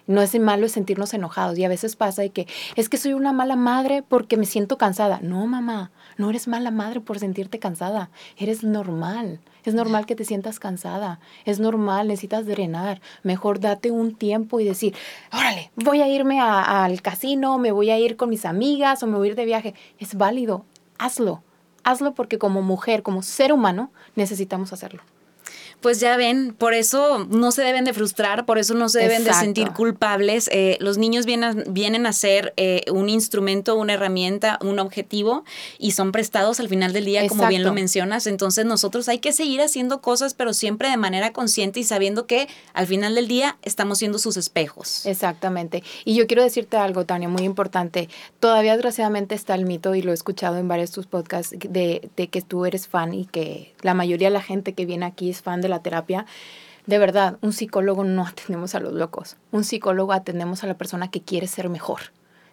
No 0.07 0.21
es 0.21 0.39
malo 0.39 0.69
sentirnos 0.69 1.15
enojados 1.15 1.57
y 1.59 1.65
a 1.65 1.69
veces 1.69 1.95
pasa 1.97 2.23
de 2.23 2.31
que 2.31 2.47
es 2.75 2.89
que 2.89 2.97
soy 2.97 3.13
una 3.13 3.33
mala 3.33 3.57
madre 3.57 4.03
porque 4.03 4.37
me 4.37 4.47
siento 4.47 4.77
cansada. 4.77 5.21
No, 5.23 5.47
mamá, 5.47 5.93
no 6.17 6.31
eres 6.31 6.49
mala 6.49 6.71
madre 6.71 7.01
por 7.01 7.19
sentirte 7.19 7.59
cansada. 7.59 8.11
Eres 8.37 8.65
normal. 8.65 9.41
Es 9.65 9.75
normal 9.75 10.07
que 10.07 10.17
te 10.17 10.25
sientas 10.25 10.59
cansada. 10.59 11.21
Es 11.45 11.61
normal, 11.61 12.09
necesitas 12.09 12.47
drenar. 12.47 13.01
Mejor 13.23 13.61
date 13.61 13.93
un 13.93 14.17
tiempo 14.17 14.59
y 14.59 14.65
decir, 14.65 14.95
órale, 15.33 15.71
voy 15.77 16.03
a 16.03 16.09
irme 16.09 16.41
al 16.41 17.01
casino, 17.01 17.59
me 17.59 17.71
voy 17.71 17.91
a 17.91 17.99
ir 17.99 18.17
con 18.17 18.29
mis 18.29 18.45
amigas 18.45 19.03
o 19.05 19.07
me 19.07 19.17
voy 19.17 19.29
a 19.29 19.31
ir 19.31 19.37
de 19.37 19.45
viaje. 19.45 19.75
Es 20.01 20.17
válido. 20.17 20.65
Hazlo. 20.99 21.43
Hazlo 21.85 22.15
porque 22.15 22.39
como 22.39 22.63
mujer, 22.63 23.05
como 23.05 23.23
ser 23.23 23.53
humano, 23.53 23.93
necesitamos 24.17 24.73
hacerlo 24.73 25.03
pues 25.83 26.01
ya 26.01 26.17
ven, 26.17 26.55
por 26.57 26.73
eso 26.73 27.27
no 27.29 27.53
se 27.53 27.63
deben 27.63 27.85
de 27.85 27.93
frustrar, 27.93 28.47
por 28.47 28.59
eso 28.59 28.75
no 28.75 28.89
se 28.89 29.01
deben 29.01 29.25
de 29.25 29.35
sentir 29.35 29.73
culpables. 29.73 30.49
Eh, 30.53 30.79
los 30.81 30.97
niños 30.97 31.27
vienen, 31.27 31.65
vienen 31.69 32.07
a 32.07 32.13
ser 32.13 32.55
eh, 32.57 32.85
un 32.91 33.09
instrumento, 33.09 33.77
una 33.77 33.95
herramienta, 33.95 34.59
un 34.63 34.79
objetivo 34.79 35.45
y 35.79 35.93
son 35.93 36.13
prestados 36.13 36.61
al 36.61 36.69
final 36.69 36.93
del 36.93 37.05
día, 37.05 37.27
como 37.29 37.47
bien 37.49 37.65
lo 37.65 37.73
mencionas. 37.73 38.27
Entonces 38.27 38.65
nosotros 38.65 39.09
hay 39.09 39.19
que 39.19 39.33
seguir 39.33 39.61
haciendo 39.61 40.01
cosas, 40.01 40.35
pero 40.35 40.55
siempre 40.55 40.89
de 40.89 40.97
manera 40.97 41.33
consciente 41.33 41.81
y 41.81 41.85
sabiendo 41.85 42.27
que 42.27 42.49
al 42.73 42.87
final 42.87 43.15
del 43.15 43.29
día 43.29 43.59
estamos 43.63 43.99
siendo 43.99 44.19
sus 44.19 44.37
espejos. 44.37 45.05
Exactamente. 45.05 45.83
Y 46.05 46.15
yo 46.15 46.27
quiero 46.27 46.43
decirte 46.43 46.77
algo, 46.77 47.05
Tania, 47.05 47.29
muy 47.29 47.43
importante. 47.43 48.09
Todavía 48.41 48.73
desgraciadamente 48.75 49.35
está 49.35 49.55
el 49.55 49.67
mito, 49.67 49.95
y 49.95 50.03
lo 50.03 50.13
he 50.13 50.15
escuchado 50.15 50.59
en 50.59 50.69
varios 50.69 50.91
de 50.91 50.95
tus 50.95 51.07
podcasts, 51.07 51.55
de, 51.59 52.09
de 52.17 52.29
que 52.29 52.43
tú 52.43 52.65
eres 52.65 52.87
fan 52.87 53.13
y 53.15 53.27
que 53.27 53.75
la 53.83 53.95
mayoría 53.95 54.29
de 54.29 54.35
la 54.35 54.43
gente 54.43 54.75
que 54.75 54.87
viene 54.87 55.07
aquí 55.07 55.31
es 55.31 55.43
fan 55.43 55.61
de 55.61 55.69
la 55.73 55.83
terapia, 55.83 56.27
de 56.87 56.99
verdad, 56.99 57.39
un 57.43 57.53
psicólogo 57.53 58.05
no 58.05 58.27
atendemos 58.27 58.75
a 58.75 58.81
los 58.81 58.93
locos. 58.93 59.37
Un 59.53 59.65
psicólogo 59.65 60.13
atendemos 60.13 60.65
a 60.65 60.67
la 60.67 60.75
persona 60.75 61.11
que 61.11 61.23
quiere 61.23 61.47
ser 61.47 61.69
mejor. 61.69 62.01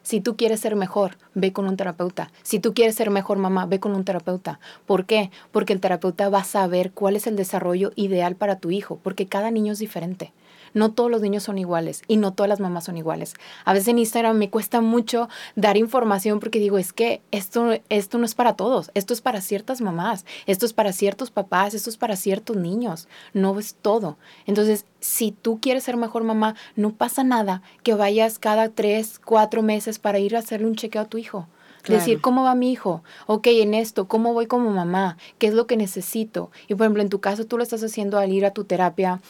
Si 0.03 0.21
tú 0.21 0.37
quieres 0.37 0.59
ser 0.59 0.75
mejor, 0.75 1.17
ve 1.33 1.51
con 1.51 1.67
un 1.67 1.77
terapeuta. 1.77 2.31
Si 2.43 2.59
tú 2.59 2.73
quieres 2.73 2.95
ser 2.95 3.09
mejor 3.09 3.37
mamá, 3.37 3.65
ve 3.65 3.79
con 3.79 3.95
un 3.95 4.05
terapeuta. 4.05 4.59
¿Por 4.85 5.05
qué? 5.05 5.29
Porque 5.51 5.73
el 5.73 5.81
terapeuta 5.81 6.29
va 6.29 6.39
a 6.39 6.43
saber 6.43 6.91
cuál 6.91 7.15
es 7.15 7.27
el 7.27 7.35
desarrollo 7.35 7.91
ideal 7.95 8.35
para 8.35 8.59
tu 8.59 8.71
hijo, 8.71 8.99
porque 9.03 9.27
cada 9.27 9.51
niño 9.51 9.73
es 9.73 9.79
diferente. 9.79 10.31
No 10.73 10.91
todos 10.91 11.09
los 11.11 11.21
niños 11.21 11.43
son 11.43 11.57
iguales 11.57 12.01
y 12.07 12.17
no 12.17 12.33
todas 12.33 12.49
las 12.49 12.59
mamás 12.59 12.85
son 12.85 12.97
iguales. 12.97 13.33
A 13.65 13.73
veces 13.73 13.89
en 13.89 13.99
Instagram 13.99 14.37
me 14.37 14.49
cuesta 14.49 14.81
mucho 14.81 15.29
dar 15.55 15.77
información 15.77 16.39
porque 16.39 16.59
digo, 16.59 16.77
es 16.77 16.93
que 16.93 17.21
esto, 17.31 17.71
esto 17.89 18.17
no 18.17 18.25
es 18.25 18.35
para 18.35 18.55
todos, 18.55 18.91
esto 18.93 19.13
es 19.13 19.21
para 19.21 19.41
ciertas 19.41 19.81
mamás, 19.81 20.25
esto 20.45 20.65
es 20.65 20.73
para 20.73 20.93
ciertos 20.93 21.31
papás, 21.31 21.73
esto 21.73 21.89
es 21.89 21.97
para 21.97 22.15
ciertos 22.15 22.57
niños, 22.57 23.07
no 23.33 23.57
es 23.59 23.75
todo. 23.75 24.17
Entonces, 24.45 24.85
si 24.99 25.31
tú 25.31 25.59
quieres 25.61 25.83
ser 25.83 25.97
mejor 25.97 26.23
mamá, 26.23 26.55
no 26.75 26.91
pasa 26.91 27.23
nada 27.23 27.61
que 27.83 27.93
vayas 27.93 28.39
cada 28.39 28.69
tres, 28.69 29.19
cuatro 29.23 29.61
meses 29.61 29.99
para 29.99 30.19
ir 30.19 30.35
a 30.35 30.39
hacerle 30.39 30.67
un 30.67 30.75
chequeo 30.75 31.01
a 31.01 31.05
tu 31.05 31.17
hijo. 31.17 31.47
Decir, 31.87 32.21
¿cómo 32.21 32.43
va 32.43 32.55
mi 32.55 32.71
hijo? 32.71 33.03
Ok, 33.25 33.47
en 33.47 33.73
esto, 33.73 34.07
¿cómo 34.07 34.33
voy 34.33 34.45
como 34.45 34.69
mamá? 34.69 35.17
¿Qué 35.37 35.47
es 35.47 35.53
lo 35.53 35.65
que 35.65 35.77
necesito? 35.77 36.51
Y 36.67 36.75
por 36.75 36.85
ejemplo, 36.85 37.01
en 37.01 37.09
tu 37.09 37.19
caso, 37.19 37.45
tú 37.45 37.57
lo 37.57 37.63
estás 37.63 37.83
haciendo 37.83 38.19
al 38.19 38.31
ir 38.31 38.45
a 38.45 38.51
tu 38.51 38.65
terapia 38.65 39.21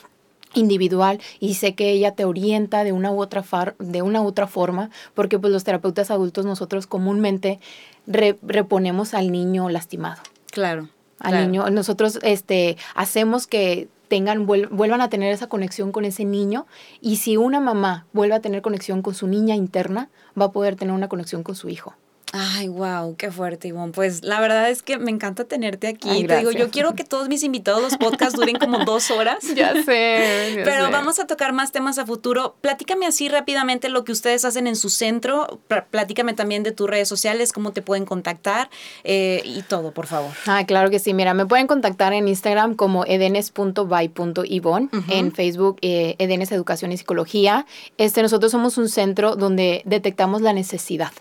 individual 0.53 1.19
y 1.39 1.55
sé 1.55 1.75
que 1.75 1.91
ella 1.91 2.15
te 2.15 2.25
orienta 2.25 2.83
de 2.83 2.91
una 2.91 3.12
u 3.12 3.21
otra, 3.21 3.43
de 3.79 4.01
una 4.01 4.21
u 4.21 4.25
otra 4.25 4.47
forma, 4.47 4.89
porque 5.13 5.39
pues 5.39 5.53
los 5.53 5.63
terapeutas 5.63 6.12
adultos 6.12 6.45
nosotros 6.45 6.88
comúnmente 6.88 7.59
reponemos 8.07 9.13
al 9.13 9.31
niño 9.31 9.69
lastimado. 9.69 10.21
Claro. 10.51 10.89
Al 11.19 11.51
niño, 11.51 11.69
nosotros 11.69 12.19
este, 12.21 12.77
hacemos 12.95 13.45
que 13.45 13.89
tengan, 14.07 14.45
vuelvan 14.45 15.01
a 15.01 15.09
tener 15.09 15.33
esa 15.33 15.47
conexión 15.47 15.91
con 15.91 16.05
ese 16.05 16.25
niño 16.25 16.65
y 17.01 17.17
si 17.17 17.38
una 17.38 17.59
mamá 17.59 18.05
vuelve 18.13 18.35
a 18.35 18.39
tener 18.39 18.62
conexión 18.62 19.01
con 19.01 19.13
su 19.13 19.27
niña 19.27 19.55
interna, 19.55 20.09
va 20.39 20.45
a 20.45 20.51
poder 20.51 20.75
tener 20.75 20.93
una 20.93 21.09
conexión 21.09 21.43
con 21.43 21.55
su 21.55 21.69
hijo. 21.69 21.93
Ay, 22.32 22.68
wow, 22.68 23.15
qué 23.15 23.32
fuerte, 23.32 23.70
Ivonne. 23.70 23.92
Pues 23.92 24.24
la 24.24 24.39
verdad 24.39 24.70
es 24.70 24.84
que 24.84 25.00
me 25.00 25.10
encanta 25.10 25.46
tenerte 25.46 25.88
aquí. 25.88 26.28
Te 26.28 26.38
digo, 26.38 26.52
yo 26.52 26.70
quiero 26.70 26.94
que 26.94 27.04
todos 27.04 27.28
mis 27.28 27.44
invitados, 27.44 27.82
los 27.82 27.98
podcasts, 27.98 28.36
duren 28.36 28.58
como 28.58 28.80
dos 28.86 29.10
horas. 29.10 29.39
Ya 29.56 29.74
sé. 29.84 30.62
Pero 30.63 30.92
vamos 30.92 31.20
a 31.20 31.26
tocar 31.26 31.54
más 31.54 31.72
temas 31.72 31.98
a 31.98 32.06
futuro. 32.06 32.56
Platícame 32.62 33.08
así 33.08 33.30
rápidamente 33.30 33.89
lo 33.89 34.04
que 34.04 34.12
ustedes 34.12 34.46
hacen 34.46 34.68
en 34.68 34.76
su 34.76 34.89
centro. 34.89 35.60
Platícame 35.89 36.34
también 36.34 36.63
de 36.63 36.72
tus 36.72 36.89
redes 36.89 37.08
sociales, 37.08 37.52
cómo 37.52 37.72
te 37.72 37.82
pueden 37.82 38.06
contactar 38.06 38.70
eh, 39.04 39.42
y 39.44 39.63
todo, 39.63 39.92
por 39.92 40.06
favor. 40.06 40.32
Ah, 40.46 40.65
claro 40.65 40.89
que 40.89 41.00
sí. 41.00 41.13
Mira, 41.13 41.34
me 41.34 41.46
pueden 41.46 41.68
contactar 41.68 42.13
en 42.13 42.28
Instagram 42.28 42.76
como 42.76 43.06
edenes.by.ivonne, 43.06 44.89
en 45.10 45.32
Facebook 45.32 45.78
eh, 45.82 46.15
Edenes 46.20 46.52
Educación 46.52 46.92
y 46.92 46.98
Psicología. 46.98 47.65
Este, 47.98 48.22
nosotros 48.22 48.52
somos 48.52 48.78
un 48.78 48.89
centro 48.89 49.36
donde 49.36 49.82
detectamos 49.86 50.42
la 50.42 50.54
necesidad 50.54 51.12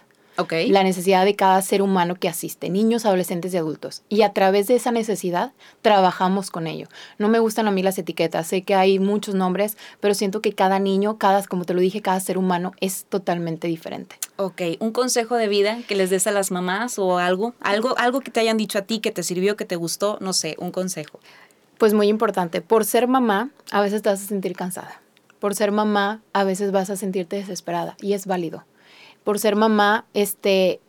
la 0.68 0.85
necesidad 0.85 1.24
de 1.24 1.35
cada 1.35 1.61
ser 1.62 1.83
humano 1.83 2.14
que 2.14 2.29
asiste, 2.29 2.70
niños, 2.70 3.05
adolescentes 3.05 3.53
y 3.53 3.57
adultos. 3.57 4.03
Y 4.09 4.22
a 4.22 4.33
través 4.33 4.68
de 4.68 4.77
esa 4.77 4.92
necesidad 4.92 5.53
trabajamos 5.83 6.51
con 6.51 6.66
ello. 6.66 6.87
No 7.18 7.29
me 7.29 7.40
gustan 7.40 7.66
a 7.66 7.70
mí 7.70 7.83
las 7.83 7.98
etiquetas, 7.98 8.46
sé 8.46 8.62
que 8.62 8.74
hay 8.74 8.98
muchos 8.98 9.35
nombres, 9.35 9.77
pero 10.01 10.14
siento 10.14 10.40
que 10.40 10.53
cada 10.53 10.79
niño, 10.79 11.18
cada, 11.18 11.42
como 11.44 11.64
te 11.64 11.74
lo 11.74 11.81
dije, 11.81 12.03
cada 12.03 12.20
ser 12.20 12.38
humano 12.38 12.72
es 12.81 13.05
totalmente 13.05 13.66
diferente. 13.66 14.16
Ok, 14.37 14.62
un 14.79 14.92
consejo 14.92 15.35
de 15.35 15.48
vida 15.48 15.79
que 15.88 15.96
les 15.96 16.11
des 16.11 16.27
a 16.27 16.31
las 16.31 16.51
mamás 16.51 16.98
o 16.98 17.18
algo, 17.18 17.55
algo, 17.61 17.98
algo 17.98 18.20
que 18.20 18.31
te 18.31 18.40
hayan 18.40 18.57
dicho 18.57 18.79
a 18.79 18.83
ti 18.83 19.01
que 19.01 19.11
te 19.11 19.22
sirvió, 19.22 19.57
que 19.57 19.64
te 19.64 19.77
gustó, 19.77 20.18
no 20.20 20.33
sé, 20.33 20.55
un 20.59 20.70
consejo. 20.70 21.18
Pues 21.79 21.94
muy 21.94 22.09
importante, 22.09 22.61
por 22.61 22.85
ser 22.85 23.09
mamá, 23.09 23.51
a 23.70 23.81
veces 23.81 24.03
te 24.03 24.09
vas 24.09 24.22
a 24.22 24.27
sentir 24.27 24.55
cansada. 24.55 25.01
Por 25.40 25.55
ser 25.55 25.70
mamá, 25.70 26.20
a 26.33 26.44
veces 26.44 26.72
vas 26.72 26.90
a 26.90 26.96
sentirte 26.96 27.37
desesperada 27.37 27.96
y 28.01 28.12
es 28.12 28.27
válido 28.27 28.64
por 29.28 29.38
ser 29.38 29.56
mamá, 29.56 30.06
este, 30.14 30.80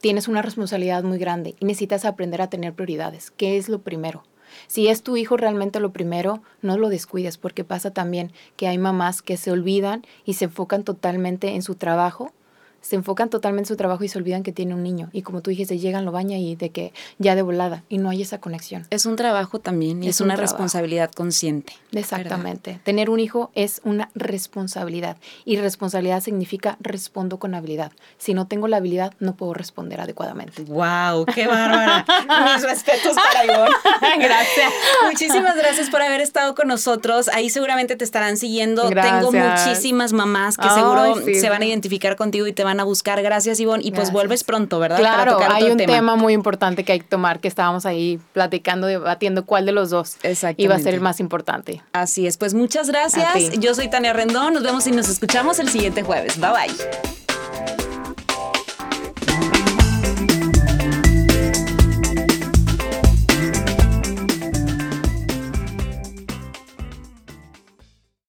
tienes 0.00 0.26
una 0.26 0.42
responsabilidad 0.42 1.04
muy 1.04 1.16
grande 1.16 1.54
y 1.60 1.64
necesitas 1.64 2.04
aprender 2.04 2.42
a 2.42 2.50
tener 2.50 2.72
prioridades. 2.72 3.30
¿Qué 3.30 3.56
es 3.56 3.68
lo 3.68 3.82
primero? 3.82 4.24
Si 4.66 4.88
es 4.88 5.04
tu 5.04 5.16
hijo 5.16 5.36
realmente 5.36 5.78
lo 5.78 5.92
primero, 5.92 6.42
no 6.60 6.76
lo 6.76 6.88
descuides, 6.88 7.38
porque 7.38 7.62
pasa 7.62 7.92
también 7.92 8.32
que 8.56 8.66
hay 8.66 8.78
mamás 8.78 9.22
que 9.22 9.36
se 9.36 9.52
olvidan 9.52 10.04
y 10.24 10.32
se 10.34 10.46
enfocan 10.46 10.82
totalmente 10.82 11.54
en 11.54 11.62
su 11.62 11.76
trabajo 11.76 12.32
se 12.84 12.96
enfocan 12.96 13.30
totalmente 13.30 13.64
en 13.64 13.68
su 13.68 13.76
trabajo 13.76 14.04
y 14.04 14.08
se 14.08 14.18
olvidan 14.18 14.42
que 14.42 14.52
tiene 14.52 14.74
un 14.74 14.82
niño. 14.82 15.08
Y 15.12 15.22
como 15.22 15.40
tú 15.40 15.50
dijiste, 15.50 15.78
llegan, 15.78 16.04
lo 16.04 16.12
baña 16.12 16.36
y 16.36 16.54
de 16.54 16.68
que 16.68 16.92
ya 17.18 17.34
de 17.34 17.40
volada. 17.40 17.82
Y 17.88 17.96
no 17.96 18.10
hay 18.10 18.20
esa 18.20 18.40
conexión. 18.40 18.86
Es 18.90 19.06
un 19.06 19.16
trabajo 19.16 19.58
también 19.58 20.04
y 20.04 20.08
es, 20.08 20.20
una 20.20 20.36
responsabilidad 20.36 21.10
consciente. 21.10 21.72
Exactamente. 21.92 22.80
Tener 22.84 23.08
un 23.08 23.20
hijo 23.20 23.50
es 23.54 23.80
una 23.84 24.10
responsabilidad. 24.14 25.16
Y 25.46 25.56
responsabilidad 25.56 26.20
significa 26.22 26.76
respondo 26.78 27.38
con 27.38 27.54
habilidad. 27.54 27.90
Si 28.18 28.34
no 28.34 28.46
tengo 28.46 28.68
la 28.68 28.76
habilidad, 28.76 29.14
no 29.18 29.34
puedo 29.34 29.54
responder 29.54 30.02
adecuadamente. 30.02 30.62
¡Wow! 30.64 31.24
¡Qué 31.24 31.46
bárbara! 31.46 32.04
Mis 32.54 32.62
respetos 32.64 33.14
para 33.14 33.44
Ivonne. 33.46 33.74
gracias. 34.18 34.72
Muchísimas 35.04 35.56
gracias 35.56 35.88
por 35.88 36.02
haber 36.02 36.20
estado 36.20 36.54
con 36.54 36.68
nosotros. 36.68 37.28
Ahí 37.28 37.48
seguramente 37.48 37.96
te 37.96 38.04
estarán 38.04 38.36
siguiendo. 38.36 38.90
Tengo 38.90 39.32
muchísimas 39.32 40.12
mamás 40.12 40.58
que 40.58 40.68
seguro 40.68 41.14
se 41.16 41.48
van 41.48 41.62
a 41.62 41.64
identificar 41.64 42.16
contigo 42.16 42.46
y 42.46 42.52
te 42.52 42.62
van 42.62 42.73
a 42.80 42.84
buscar. 42.84 43.22
Gracias, 43.22 43.60
Ivonne. 43.60 43.84
Y 43.84 43.92
pues 43.92 44.12
vuelves 44.12 44.44
pronto, 44.44 44.78
¿verdad? 44.78 44.98
Claro, 44.98 45.38
hay 45.50 45.70
un 45.70 45.76
tema. 45.76 46.16
muy 46.16 46.32
importante 46.32 46.84
que 46.84 46.92
hay 46.92 47.00
que 47.00 47.06
tomar, 47.06 47.40
que 47.40 47.48
estábamos 47.48 47.86
ahí 47.86 48.20
platicando, 48.32 48.86
debatiendo 48.86 49.44
cuál 49.44 49.66
de 49.66 49.72
los 49.72 49.90
dos 49.90 50.16
iba 50.56 50.74
a 50.74 50.78
ser 50.78 50.94
el 50.94 51.00
más 51.00 51.20
importante. 51.20 51.82
Así 51.92 52.26
es, 52.26 52.36
pues 52.36 52.54
muchas 52.54 52.88
gracias. 52.88 53.58
Yo 53.58 53.74
soy 53.74 53.88
Tania 53.88 54.12
Rendón. 54.12 54.54
Nos 54.54 54.62
vemos 54.62 54.86
y 54.86 54.92
nos 54.92 55.08
escuchamos 55.08 55.58
el 55.58 55.68
siguiente 55.68 56.02
jueves. 56.02 56.38
Bye 56.38 56.50
bye. 56.50 57.23